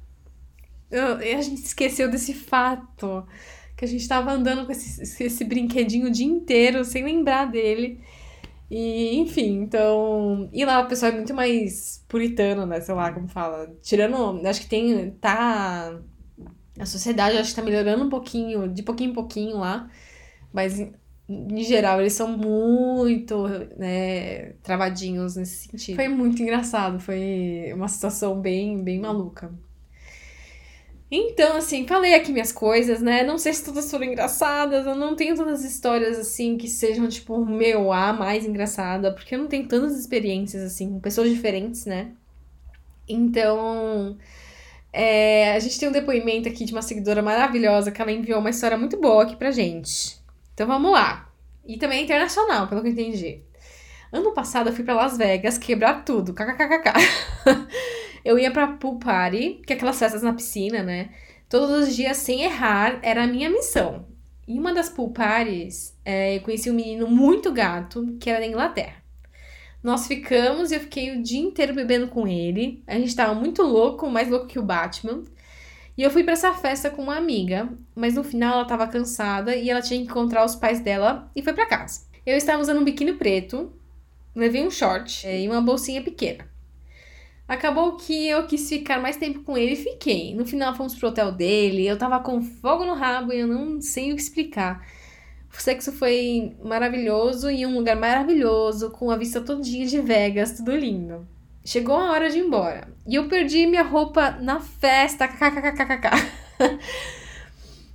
Eu, 0.90 1.16
a 1.16 1.42
gente 1.42 1.62
esqueceu 1.62 2.10
desse 2.10 2.32
fato 2.34 3.26
que 3.76 3.84
a 3.84 3.88
gente 3.88 4.08
tava 4.08 4.32
andando 4.32 4.66
com 4.66 4.72
esse, 4.72 5.22
esse 5.22 5.44
brinquedinho 5.44 6.08
o 6.08 6.10
dia 6.10 6.26
inteiro, 6.26 6.84
sem 6.84 7.04
lembrar 7.04 7.46
dele. 7.46 8.00
E, 8.70 9.16
enfim, 9.18 9.62
então. 9.62 10.50
E 10.52 10.64
lá 10.64 10.80
o 10.80 10.88
pessoal 10.88 11.12
é 11.12 11.14
muito 11.14 11.32
mais 11.32 12.04
puritano, 12.08 12.66
né? 12.66 12.80
Sei 12.80 12.94
lá 12.94 13.12
como 13.12 13.28
fala. 13.28 13.72
Tirando. 13.82 14.46
Acho 14.46 14.62
que 14.62 14.68
tem. 14.68 15.10
Tá. 15.12 15.98
A 16.78 16.86
sociedade 16.86 17.36
acho 17.36 17.50
que 17.50 17.56
tá 17.56 17.62
melhorando 17.62 18.04
um 18.04 18.08
pouquinho, 18.08 18.68
de 18.68 18.82
pouquinho 18.82 19.10
em 19.10 19.14
pouquinho 19.14 19.58
lá. 19.58 19.88
Mas, 20.52 20.78
em 21.28 21.62
geral, 21.62 22.00
eles 22.00 22.14
são 22.14 22.36
muito, 22.36 23.46
né, 23.76 24.52
travadinhos 24.62 25.36
nesse 25.36 25.68
sentido. 25.68 25.96
Foi 25.96 26.08
muito 26.08 26.42
engraçado, 26.42 26.98
foi 26.98 27.70
uma 27.74 27.88
situação 27.88 28.40
bem, 28.40 28.82
bem 28.82 28.98
maluca. 28.98 29.52
Então, 31.10 31.56
assim, 31.56 31.86
falei 31.86 32.14
aqui 32.14 32.30
minhas 32.32 32.52
coisas, 32.52 33.00
né? 33.00 33.22
Não 33.22 33.38
sei 33.38 33.54
se 33.54 33.64
todas 33.64 33.90
foram 33.90 34.04
engraçadas, 34.04 34.86
eu 34.86 34.94
não 34.94 35.16
tenho 35.16 35.34
todas 35.34 35.60
as 35.60 35.70
histórias, 35.70 36.18
assim, 36.18 36.58
que 36.58 36.68
sejam, 36.68 37.08
tipo, 37.08 37.44
meu, 37.46 37.92
a 37.92 38.12
mais 38.12 38.44
engraçada, 38.44 39.12
porque 39.12 39.34
eu 39.34 39.38
não 39.38 39.48
tenho 39.48 39.66
tantas 39.66 39.98
experiências, 39.98 40.62
assim, 40.62 40.90
com 40.92 41.00
pessoas 41.00 41.30
diferentes, 41.30 41.86
né? 41.86 42.12
Então, 43.08 44.18
é, 44.92 45.54
a 45.54 45.58
gente 45.60 45.80
tem 45.80 45.88
um 45.88 45.92
depoimento 45.92 46.48
aqui 46.48 46.64
de 46.66 46.72
uma 46.72 46.82
seguidora 46.82 47.22
maravilhosa 47.22 47.90
que 47.90 48.02
ela 48.02 48.12
enviou 48.12 48.40
uma 48.40 48.50
história 48.50 48.76
muito 48.76 48.98
boa 49.00 49.22
aqui 49.22 49.36
pra 49.36 49.50
gente. 49.50 50.17
Então, 50.58 50.66
vamos 50.66 50.90
lá. 50.90 51.30
E 51.64 51.78
também 51.78 52.00
é 52.00 52.02
internacional, 52.02 52.66
pelo 52.66 52.82
que 52.82 52.88
eu 52.88 52.92
entendi. 52.92 53.44
Ano 54.10 54.32
passado 54.32 54.70
eu 54.70 54.72
fui 54.72 54.82
para 54.82 54.96
Las 54.96 55.16
Vegas 55.16 55.56
quebrar 55.56 56.04
tudo, 56.04 56.34
kkkk. 56.34 56.92
Eu 58.24 58.36
ia 58.36 58.50
pra 58.50 58.66
pool 58.66 58.98
party, 58.98 59.62
que 59.64 59.72
é 59.72 59.76
aquelas 59.76 59.96
festas 59.96 60.20
na 60.20 60.32
piscina, 60.32 60.82
né? 60.82 61.10
Todos 61.48 61.86
os 61.86 61.94
dias 61.94 62.16
sem 62.16 62.42
errar, 62.42 62.98
era 63.02 63.22
a 63.22 63.26
minha 63.28 63.48
missão. 63.48 64.06
Em 64.48 64.58
uma 64.58 64.74
das 64.74 64.88
pool 64.88 65.12
parties, 65.12 65.96
é, 66.04 66.36
eu 66.36 66.40
conheci 66.40 66.68
um 66.68 66.74
menino 66.74 67.06
muito 67.06 67.52
gato, 67.52 68.16
que 68.18 68.28
era 68.28 68.40
da 68.40 68.46
Inglaterra. 68.46 68.96
Nós 69.80 70.08
ficamos 70.08 70.72
e 70.72 70.74
eu 70.74 70.80
fiquei 70.80 71.16
o 71.16 71.22
dia 71.22 71.40
inteiro 71.40 71.72
bebendo 71.72 72.08
com 72.08 72.26
ele. 72.26 72.82
A 72.84 72.98
gente 72.98 73.14
tava 73.14 73.32
muito 73.32 73.62
louco, 73.62 74.10
mais 74.10 74.28
louco 74.28 74.48
que 74.48 74.58
o 74.58 74.64
Batman. 74.64 75.22
E 75.98 76.02
eu 76.04 76.12
fui 76.12 76.22
para 76.22 76.34
essa 76.34 76.54
festa 76.54 76.90
com 76.90 77.02
uma 77.02 77.16
amiga, 77.16 77.68
mas 77.92 78.14
no 78.14 78.22
final 78.22 78.54
ela 78.54 78.64
tava 78.64 78.86
cansada 78.86 79.56
e 79.56 79.68
ela 79.68 79.82
tinha 79.82 79.98
que 79.98 80.08
encontrar 80.08 80.44
os 80.44 80.54
pais 80.54 80.78
dela 80.78 81.28
e 81.34 81.42
foi 81.42 81.52
para 81.52 81.66
casa. 81.66 82.02
Eu 82.24 82.36
estava 82.36 82.62
usando 82.62 82.78
um 82.78 82.84
biquíni 82.84 83.14
preto, 83.14 83.72
levei 84.32 84.64
um 84.64 84.70
short 84.70 85.26
é, 85.26 85.40
e 85.40 85.48
uma 85.48 85.60
bolsinha 85.60 86.00
pequena. 86.00 86.48
Acabou 87.48 87.96
que 87.96 88.28
eu 88.28 88.46
quis 88.46 88.68
ficar 88.68 89.00
mais 89.00 89.16
tempo 89.16 89.42
com 89.42 89.58
ele 89.58 89.72
e 89.72 89.76
fiquei. 89.76 90.36
No 90.36 90.46
final 90.46 90.72
fomos 90.76 90.94
pro 90.94 91.08
hotel 91.08 91.32
dele, 91.32 91.88
eu 91.88 91.98
tava 91.98 92.20
com 92.20 92.40
fogo 92.42 92.84
no 92.84 92.94
rabo 92.94 93.32
e 93.32 93.40
eu 93.40 93.48
não 93.48 93.80
sei 93.80 94.12
o 94.12 94.14
que 94.14 94.22
explicar. 94.22 94.86
O 95.52 95.60
sexo 95.60 95.90
foi 95.90 96.54
maravilhoso 96.62 97.50
em 97.50 97.66
um 97.66 97.74
lugar 97.74 97.96
maravilhoso, 97.96 98.92
com 98.92 99.10
a 99.10 99.16
vista 99.16 99.40
todinha 99.40 99.84
de 99.84 100.00
Vegas, 100.00 100.52
tudo 100.52 100.76
lindo. 100.76 101.26
Chegou 101.68 101.96
a 101.96 102.12
hora 102.12 102.30
de 102.30 102.38
ir 102.38 102.46
embora. 102.46 102.88
E 103.06 103.16
eu 103.16 103.28
perdi 103.28 103.66
minha 103.66 103.82
roupa 103.82 104.30
na 104.40 104.58
festa. 104.58 105.28
KKKKK. 105.28 106.08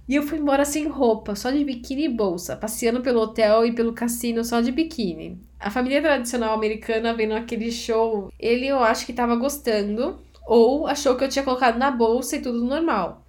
e 0.07 0.13
eu 0.13 0.21
fui 0.21 0.37
embora 0.37 0.63
sem 0.63 0.87
roupa, 0.87 1.33
só 1.33 1.49
de 1.49 1.65
biquíni 1.65 2.05
e 2.05 2.09
bolsa, 2.09 2.55
passeando 2.55 3.01
pelo 3.01 3.21
hotel 3.21 3.65
e 3.65 3.71
pelo 3.73 3.93
cassino 3.93 4.43
só 4.43 4.61
de 4.61 4.71
biquíni. 4.71 5.41
A 5.59 5.71
família 5.71 6.03
tradicional 6.03 6.53
americana 6.53 7.15
vendo 7.15 7.33
aquele 7.33 7.71
show, 7.71 8.31
ele 8.39 8.67
eu 8.67 8.77
acho 8.77 9.07
que 9.07 9.11
tava 9.11 9.35
gostando, 9.37 10.19
ou 10.45 10.85
achou 10.85 11.15
que 11.15 11.23
eu 11.23 11.29
tinha 11.29 11.43
colocado 11.43 11.79
na 11.79 11.89
bolsa 11.89 12.35
e 12.35 12.43
tudo 12.43 12.63
normal. 12.63 13.25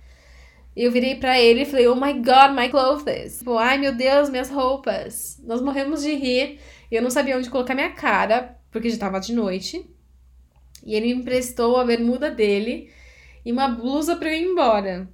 Eu 0.76 0.92
virei 0.92 1.14
para 1.14 1.40
ele 1.40 1.62
e 1.62 1.64
falei, 1.64 1.88
oh 1.88 1.96
my 1.96 2.12
god, 2.12 2.54
my 2.54 2.68
clothes. 2.68 3.38
Tipo, 3.38 3.56
ai 3.56 3.78
meu 3.78 3.94
Deus, 3.94 4.28
minhas 4.28 4.50
roupas. 4.50 5.40
Nós 5.42 5.62
morremos 5.62 6.02
de 6.02 6.14
rir. 6.14 6.60
Eu 6.92 7.00
não 7.00 7.08
sabia 7.08 7.38
onde 7.38 7.48
colocar 7.48 7.74
minha 7.74 7.92
cara, 7.92 8.58
porque 8.70 8.90
já 8.90 8.98
tava 8.98 9.18
de 9.18 9.32
noite. 9.32 9.93
E 10.84 10.94
ele 10.94 11.14
me 11.14 11.20
emprestou 11.20 11.76
a 11.76 11.84
bermuda 11.84 12.30
dele 12.30 12.90
e 13.44 13.52
uma 13.52 13.68
blusa 13.68 14.16
pra 14.16 14.28
eu 14.28 14.34
ir 14.34 14.44
embora. 14.44 15.08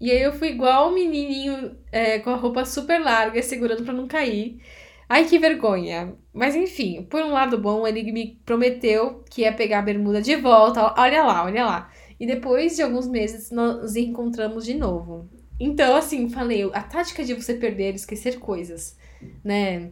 E 0.00 0.10
aí 0.10 0.22
eu 0.22 0.32
fui 0.32 0.48
igual 0.48 0.90
um 0.90 0.94
menininho 0.94 1.76
é, 1.90 2.18
com 2.18 2.30
a 2.30 2.36
roupa 2.36 2.64
super 2.64 3.00
larga, 3.00 3.42
segurando 3.42 3.84
para 3.84 3.94
não 3.94 4.06
cair. 4.06 4.60
Ai, 5.08 5.26
que 5.26 5.38
vergonha. 5.38 6.14
Mas 6.32 6.54
enfim, 6.56 7.02
por 7.04 7.22
um 7.22 7.30
lado 7.30 7.58
bom, 7.58 7.86
ele 7.86 8.10
me 8.10 8.38
prometeu 8.44 9.22
que 9.30 9.42
ia 9.42 9.52
pegar 9.52 9.78
a 9.80 9.82
bermuda 9.82 10.20
de 10.20 10.36
volta. 10.36 10.94
Olha 10.98 11.22
lá, 11.22 11.44
olha 11.44 11.64
lá. 11.64 11.90
E 12.18 12.26
depois 12.26 12.76
de 12.76 12.82
alguns 12.82 13.06
meses, 13.06 13.50
nós 13.50 13.76
nos 13.80 13.96
encontramos 13.96 14.64
de 14.64 14.74
novo. 14.74 15.28
Então, 15.58 15.96
assim, 15.96 16.28
falei, 16.28 16.68
a 16.72 16.82
tática 16.82 17.24
de 17.24 17.34
você 17.34 17.54
perder, 17.54 17.94
esquecer 17.94 18.38
coisas, 18.38 18.98
né? 19.42 19.90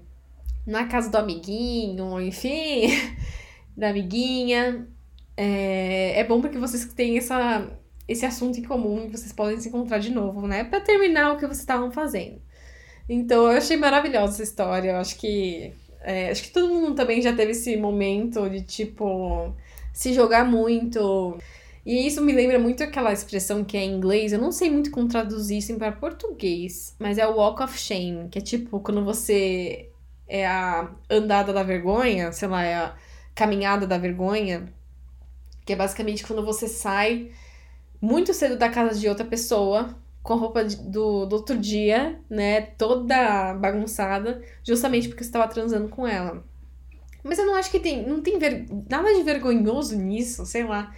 Na 0.66 0.86
casa 0.86 1.10
do 1.10 1.16
amiguinho, 1.18 2.20
enfim, 2.20 2.88
da 3.76 3.90
amiguinha. 3.90 4.88
É, 5.36 6.20
é 6.20 6.24
bom 6.24 6.40
porque 6.40 6.58
vocês 6.58 6.84
têm 6.94 7.18
essa, 7.18 7.70
esse 8.06 8.26
assunto 8.26 8.58
em 8.58 8.62
comum 8.62 9.04
e 9.06 9.10
vocês 9.10 9.32
podem 9.32 9.58
se 9.60 9.68
encontrar 9.68 9.98
de 9.98 10.10
novo, 10.10 10.46
né? 10.46 10.64
Pra 10.64 10.80
terminar 10.80 11.32
o 11.32 11.36
que 11.36 11.46
vocês 11.46 11.60
estavam 11.60 11.90
fazendo. 11.90 12.40
Então, 13.08 13.50
eu 13.50 13.58
achei 13.58 13.76
maravilhosa 13.76 14.34
essa 14.34 14.42
história. 14.42 14.90
Eu 14.90 14.96
acho 14.96 15.16
que. 15.18 15.72
É, 16.00 16.30
acho 16.30 16.44
que 16.44 16.50
todo 16.50 16.68
mundo 16.68 16.94
também 16.94 17.22
já 17.22 17.32
teve 17.34 17.52
esse 17.52 17.76
momento 17.76 18.48
de, 18.50 18.62
tipo, 18.62 19.54
se 19.92 20.12
jogar 20.12 20.44
muito. 20.44 21.38
E 21.84 22.06
isso 22.06 22.22
me 22.22 22.32
lembra 22.32 22.58
muito 22.58 22.82
aquela 22.82 23.12
expressão 23.12 23.64
que 23.64 23.76
é 23.76 23.84
em 23.84 23.96
inglês, 23.96 24.32
eu 24.32 24.38
não 24.38 24.52
sei 24.52 24.70
muito 24.70 24.90
como 24.90 25.08
traduzir 25.08 25.58
isso 25.58 25.74
para 25.76 25.90
português, 25.90 26.94
mas 26.98 27.18
é 27.18 27.26
o 27.26 27.36
walk 27.36 27.60
of 27.62 27.76
shame, 27.76 28.28
que 28.28 28.38
é 28.38 28.42
tipo 28.42 28.78
quando 28.80 29.04
você 29.04 29.90
é 30.28 30.46
a 30.46 30.88
andada 31.10 31.52
da 31.52 31.64
vergonha, 31.64 32.30
sei 32.32 32.48
lá, 32.48 32.64
é 32.64 32.74
a 32.76 32.94
caminhada 33.34 33.84
da 33.86 33.98
vergonha, 33.98 34.72
que 35.64 35.72
é 35.72 35.76
basicamente 35.76 36.26
quando 36.26 36.44
você 36.44 36.68
sai 36.68 37.30
muito 38.00 38.34
cedo 38.34 38.56
da 38.56 38.68
casa 38.68 38.98
de 38.98 39.08
outra 39.08 39.24
pessoa, 39.24 39.96
com 40.22 40.36
roupa 40.36 40.64
do, 40.64 41.26
do 41.26 41.36
outro 41.36 41.58
dia, 41.58 42.20
né, 42.30 42.60
toda 42.60 43.54
bagunçada, 43.54 44.42
justamente 44.64 45.08
porque 45.08 45.24
você 45.24 45.28
estava 45.28 45.48
transando 45.48 45.88
com 45.88 46.06
ela. 46.06 46.44
Mas 47.22 47.38
eu 47.38 47.46
não 47.46 47.54
acho 47.54 47.70
que 47.70 47.78
tem, 47.78 48.06
não 48.06 48.20
tem 48.20 48.38
ver, 48.38 48.66
nada 48.90 49.12
de 49.14 49.22
vergonhoso 49.22 49.96
nisso, 49.96 50.44
sei 50.44 50.64
lá. 50.64 50.94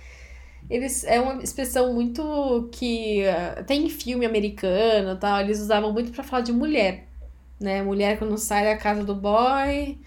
Eles 0.71 1.05
é 1.05 1.21
uma 1.21 1.43
expressão 1.43 1.93
muito 1.93 2.69
que 2.73 3.23
uh, 3.25 3.61
até 3.61 3.75
em 3.75 3.91
filme 3.91 4.25
americano, 4.25 5.19
tal, 5.19 5.41
eles 5.41 5.61
usavam 5.61 5.93
muito 5.93 6.11
para 6.13 6.25
falar 6.25 6.43
de 6.43 6.53
mulher, 6.53 7.07
né? 7.61 7.83
Mulher 7.83 8.19
quando 8.19 8.39
sai 8.39 8.65
da 8.65 8.77
casa 8.77 9.05
do 9.05 9.15
boy, 9.15 9.99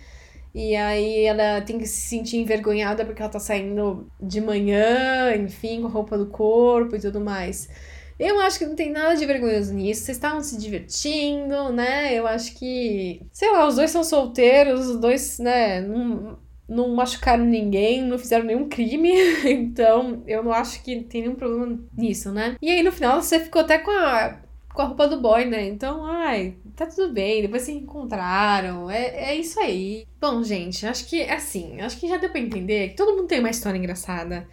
e 0.57 0.75
aí 0.75 1.25
ela 1.25 1.61
tem 1.61 1.77
que 1.77 1.85
se 1.85 2.09
sentir 2.09 2.37
envergonhada 2.37 3.05
porque 3.05 3.21
ela 3.21 3.29
tá 3.31 3.39
saindo 3.39 4.11
de 4.19 4.41
manhã, 4.41 5.35
enfim, 5.35 5.83
com 5.83 5.87
roupa 5.87 6.17
do 6.17 6.25
corpo 6.25 6.95
e 6.95 6.99
tudo 6.99 7.21
mais. 7.21 7.69
Eu 8.17 8.39
acho 8.39 8.57
que 8.57 8.65
não 8.65 8.75
tem 8.75 8.91
nada 8.91 9.15
de 9.15 9.23
vergonhoso 9.23 9.71
nisso. 9.71 10.01
Vocês 10.01 10.17
estavam 10.17 10.41
se 10.41 10.57
divertindo, 10.57 11.71
né? 11.71 12.11
Eu 12.15 12.25
acho 12.25 12.55
que. 12.55 13.21
Sei 13.31 13.51
lá, 13.51 13.67
os 13.67 13.75
dois 13.75 13.91
são 13.91 14.03
solteiros, 14.03 14.87
os 14.87 14.99
dois, 14.99 15.37
né? 15.37 15.79
Não, 15.81 16.39
não 16.67 16.95
machucaram 16.95 17.45
ninguém, 17.45 18.01
não 18.01 18.17
fizeram 18.17 18.43
nenhum 18.43 18.67
crime. 18.67 19.11
Então, 19.45 20.23
eu 20.25 20.43
não 20.43 20.51
acho 20.51 20.81
que 20.81 21.03
tem 21.03 21.21
nenhum 21.21 21.35
problema 21.35 21.79
nisso, 21.95 22.31
né? 22.31 22.55
E 22.59 22.71
aí, 22.71 22.81
no 22.81 22.91
final, 22.91 23.21
você 23.21 23.39
ficou 23.39 23.61
até 23.61 23.77
com 23.77 23.91
a, 23.91 24.39
com 24.77 24.83
a 24.83 24.85
roupa 24.85 25.07
do 25.07 25.19
boy, 25.19 25.43
né? 25.45 25.67
Então, 25.67 26.05
ai, 26.05 26.55
tá 26.75 26.85
tudo 26.85 27.11
bem. 27.11 27.41
Depois 27.41 27.63
se 27.63 27.71
encontraram. 27.71 28.91
É, 28.91 29.31
é 29.31 29.35
isso 29.35 29.59
aí. 29.59 30.05
Bom, 30.21 30.43
gente, 30.43 30.85
acho 30.85 31.07
que, 31.07 31.23
assim, 31.23 31.81
acho 31.81 31.99
que 31.99 32.07
já 32.07 32.17
deu 32.17 32.29
pra 32.29 32.39
entender 32.39 32.89
que 32.89 32.95
todo 32.95 33.15
mundo 33.15 33.27
tem 33.27 33.39
uma 33.39 33.49
história 33.49 33.77
engraçada. 33.77 34.47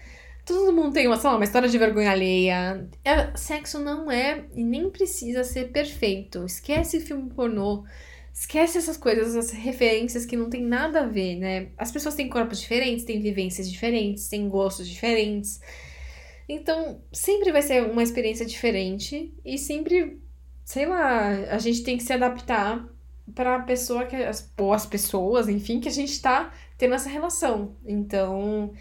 Todo 0.46 0.72
mundo 0.72 0.94
tem 0.94 1.06
uma, 1.06 1.20
lá, 1.22 1.36
uma 1.36 1.44
história 1.44 1.68
de 1.68 1.76
vergonha 1.76 2.10
alheia. 2.10 2.88
É, 3.04 3.36
sexo 3.36 3.78
não 3.78 4.10
é 4.10 4.44
e 4.54 4.64
nem 4.64 4.88
precisa 4.88 5.44
ser 5.44 5.70
perfeito. 5.70 6.46
Esquece 6.46 7.00
filme 7.00 7.28
pornô. 7.28 7.84
Esquece 8.32 8.78
essas 8.78 8.96
coisas, 8.96 9.36
essas 9.36 9.52
referências 9.52 10.24
que 10.24 10.36
não 10.38 10.48
tem 10.48 10.62
nada 10.62 11.02
a 11.02 11.06
ver, 11.06 11.36
né? 11.36 11.68
As 11.76 11.92
pessoas 11.92 12.14
têm 12.14 12.30
corpos 12.30 12.60
diferentes, 12.60 13.04
têm 13.04 13.20
vivências 13.20 13.70
diferentes, 13.70 14.26
têm 14.28 14.48
gostos 14.48 14.88
diferentes. 14.88 15.60
Então, 16.48 17.02
sempre 17.12 17.50
vai 17.52 17.62
ser 17.62 17.82
uma 17.90 18.02
experiência 18.02 18.44
diferente 18.44 19.34
e 19.44 19.56
sempre, 19.58 20.20
sei 20.64 20.86
lá, 20.86 21.28
a 21.50 21.58
gente 21.58 21.82
tem 21.82 21.96
que 21.96 22.02
se 22.02 22.12
adaptar 22.12 22.86
para 23.34 23.56
a 23.56 23.62
pessoa 23.62 24.04
que 24.04 24.16
ou 24.58 24.72
as 24.72 24.84
pessoas, 24.84 25.48
enfim, 25.48 25.80
que 25.80 25.88
a 25.88 25.92
gente 25.92 26.20
tá 26.20 26.52
tendo 26.76 26.94
essa 26.94 27.08
relação. 27.08 27.76
Então, 27.86 28.72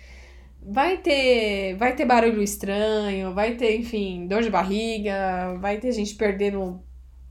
vai 0.62 0.98
ter, 0.98 1.76
vai 1.76 1.96
ter 1.96 2.06
barulho 2.06 2.42
estranho, 2.42 3.34
vai 3.34 3.56
ter, 3.56 3.78
enfim, 3.78 4.28
dor 4.28 4.42
de 4.42 4.50
barriga, 4.50 5.58
vai 5.60 5.78
ter 5.80 5.92
gente 5.92 6.16
perdendo 6.16 6.84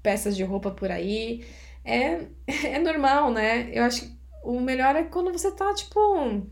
peças 0.03 0.37
de 0.37 0.43
roupa 0.45 0.71
por 0.71 0.91
aí. 0.91 1.45
É, 1.85 2.27
é 2.65 2.79
normal, 2.79 3.31
né? 3.31 3.71
Eu 3.73 3.85
acho 3.85 4.03
que 4.03 4.13
o 4.43 4.61
melhor 4.61 4.97
é 4.97 5.05
quando 5.05 5.33
você 5.33 5.51
tá, 5.53 5.73
tipo, 5.75 6.47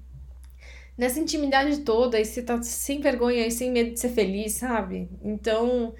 nessa 1.01 1.19
intimidade 1.19 1.79
toda 1.79 2.21
e 2.21 2.25
você 2.27 2.43
tá 2.43 2.63
sem 2.63 3.01
vergonha 3.01 3.47
e 3.47 3.51
sem 3.51 3.71
medo 3.71 3.95
de 3.95 4.01
ser 4.01 4.11
feliz, 4.11 4.53
sabe? 4.53 5.09
Então, 5.25 5.95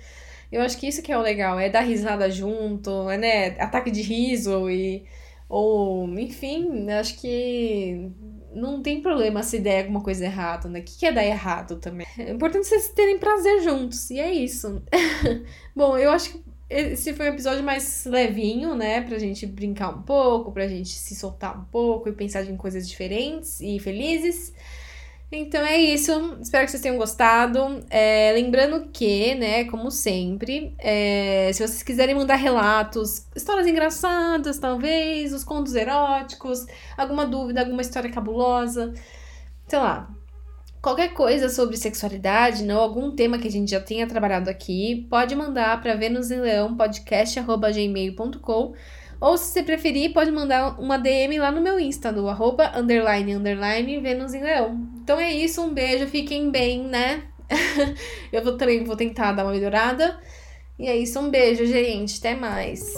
eu 0.53 0.61
acho 0.61 0.77
que 0.77 0.87
isso 0.87 1.01
que 1.01 1.11
é 1.11 1.17
o 1.17 1.23
legal, 1.23 1.59
é 1.59 1.71
dar 1.71 1.81
risada 1.81 2.31
junto, 2.31 3.09
é, 3.09 3.17
né? 3.17 3.47
Ataque 3.59 3.91
de 3.91 4.03
riso 4.03 4.69
e. 4.69 5.07
Ou, 5.49 6.07
enfim, 6.19 6.89
acho 6.91 7.19
que 7.19 8.11
não 8.55 8.83
tem 8.83 9.01
problema 9.01 9.43
se 9.43 9.59
der 9.59 9.81
alguma 9.81 10.03
coisa 10.03 10.25
errada, 10.25 10.69
né? 10.69 10.81
O 10.81 10.83
que, 10.85 11.07
é 11.07 11.11
dar 11.11 11.25
errado 11.25 11.77
também? 11.77 12.07
É 12.19 12.31
importante 12.31 12.67
vocês 12.67 12.91
terem 12.91 13.19
prazer 13.19 13.63
juntos, 13.63 14.11
e 14.11 14.21
é 14.21 14.31
isso. 14.33 14.83
Bom, 15.75 15.97
eu 15.99 16.11
acho 16.13 16.33
que 16.33 16.45
esse 16.69 17.13
foi 17.15 17.27
um 17.29 17.33
episódio 17.33 17.65
mais 17.65 18.05
levinho, 18.05 18.77
né? 18.77 19.01
Pra 19.01 19.19
gente 19.19 19.45
brincar 19.47 19.89
um 19.89 20.03
pouco, 20.03 20.53
pra 20.53 20.69
gente 20.69 20.91
se 20.91 21.17
soltar 21.17 21.59
um 21.59 21.65
pouco 21.65 22.09
e 22.09 22.13
pensar 22.13 22.45
em 22.45 22.57
coisas 22.57 22.89
diferentes 22.89 23.61
e 23.61 23.79
felizes. 23.81 24.53
Então 25.33 25.65
é 25.65 25.77
isso, 25.77 26.11
espero 26.41 26.65
que 26.65 26.73
vocês 26.73 26.83
tenham 26.83 26.97
gostado. 26.97 27.85
É, 27.89 28.33
lembrando 28.35 28.89
que, 28.93 29.33
né, 29.37 29.65
como 29.67 29.89
sempre, 29.89 30.75
é, 30.79 31.53
se 31.53 31.65
vocês 31.65 31.85
quiserem 31.85 32.17
mandar 32.17 32.35
relatos, 32.35 33.27
histórias 33.35 33.69
engraçadas, 33.69 34.59
talvez, 34.59 35.33
os 35.33 35.45
contos 35.45 35.77
eróticos, 35.77 36.67
alguma 36.97 37.25
dúvida, 37.25 37.61
alguma 37.61 37.81
história 37.81 38.11
cabulosa, 38.11 38.93
sei 39.69 39.79
lá, 39.79 40.11
qualquer 40.83 41.15
coisa 41.15 41.49
sobre 41.49 41.77
sexualidade, 41.77 42.65
não 42.65 42.81
algum 42.81 43.13
tema 43.13 43.39
que 43.39 43.47
a 43.47 43.51
gente 43.51 43.71
já 43.71 43.81
tenha 43.81 44.09
trabalhado 44.09 44.51
aqui, 44.51 45.07
pode 45.09 45.37
mandar 45.37 45.81
para 45.81 45.95
venusemleão.podcast.gmail.com 45.95 48.75
ou 49.21 49.37
se 49.37 49.53
você 49.53 49.63
preferir, 49.63 50.13
pode 50.13 50.31
mandar 50.31 50.81
uma 50.81 50.97
DM 50.97 51.39
lá 51.39 51.53
no 51.53 51.61
meu 51.61 51.79
Insta, 51.79 52.11
do 52.13 52.29
arroba, 52.29 52.73
underline, 52.75 53.35
underline, 53.35 54.01
Vênus 54.01 54.33
em 54.33 54.43
Leão. 54.43 54.89
Então 55.03 55.21
é 55.21 55.31
isso, 55.31 55.63
um 55.63 55.75
beijo, 55.75 56.07
fiquem 56.07 56.51
bem, 56.51 56.83
né? 56.85 57.25
eu 58.33 58.43
vou, 58.43 58.57
também 58.57 58.83
vou 58.83 58.97
tentar 58.97 59.33
dar 59.33 59.45
uma 59.45 59.53
melhorada. 59.53 60.19
E 60.79 60.87
é 60.89 60.97
isso, 60.97 61.21
um 61.21 61.29
beijo, 61.29 61.67
gente. 61.67 62.19
Até 62.19 62.35
mais. 62.35 62.95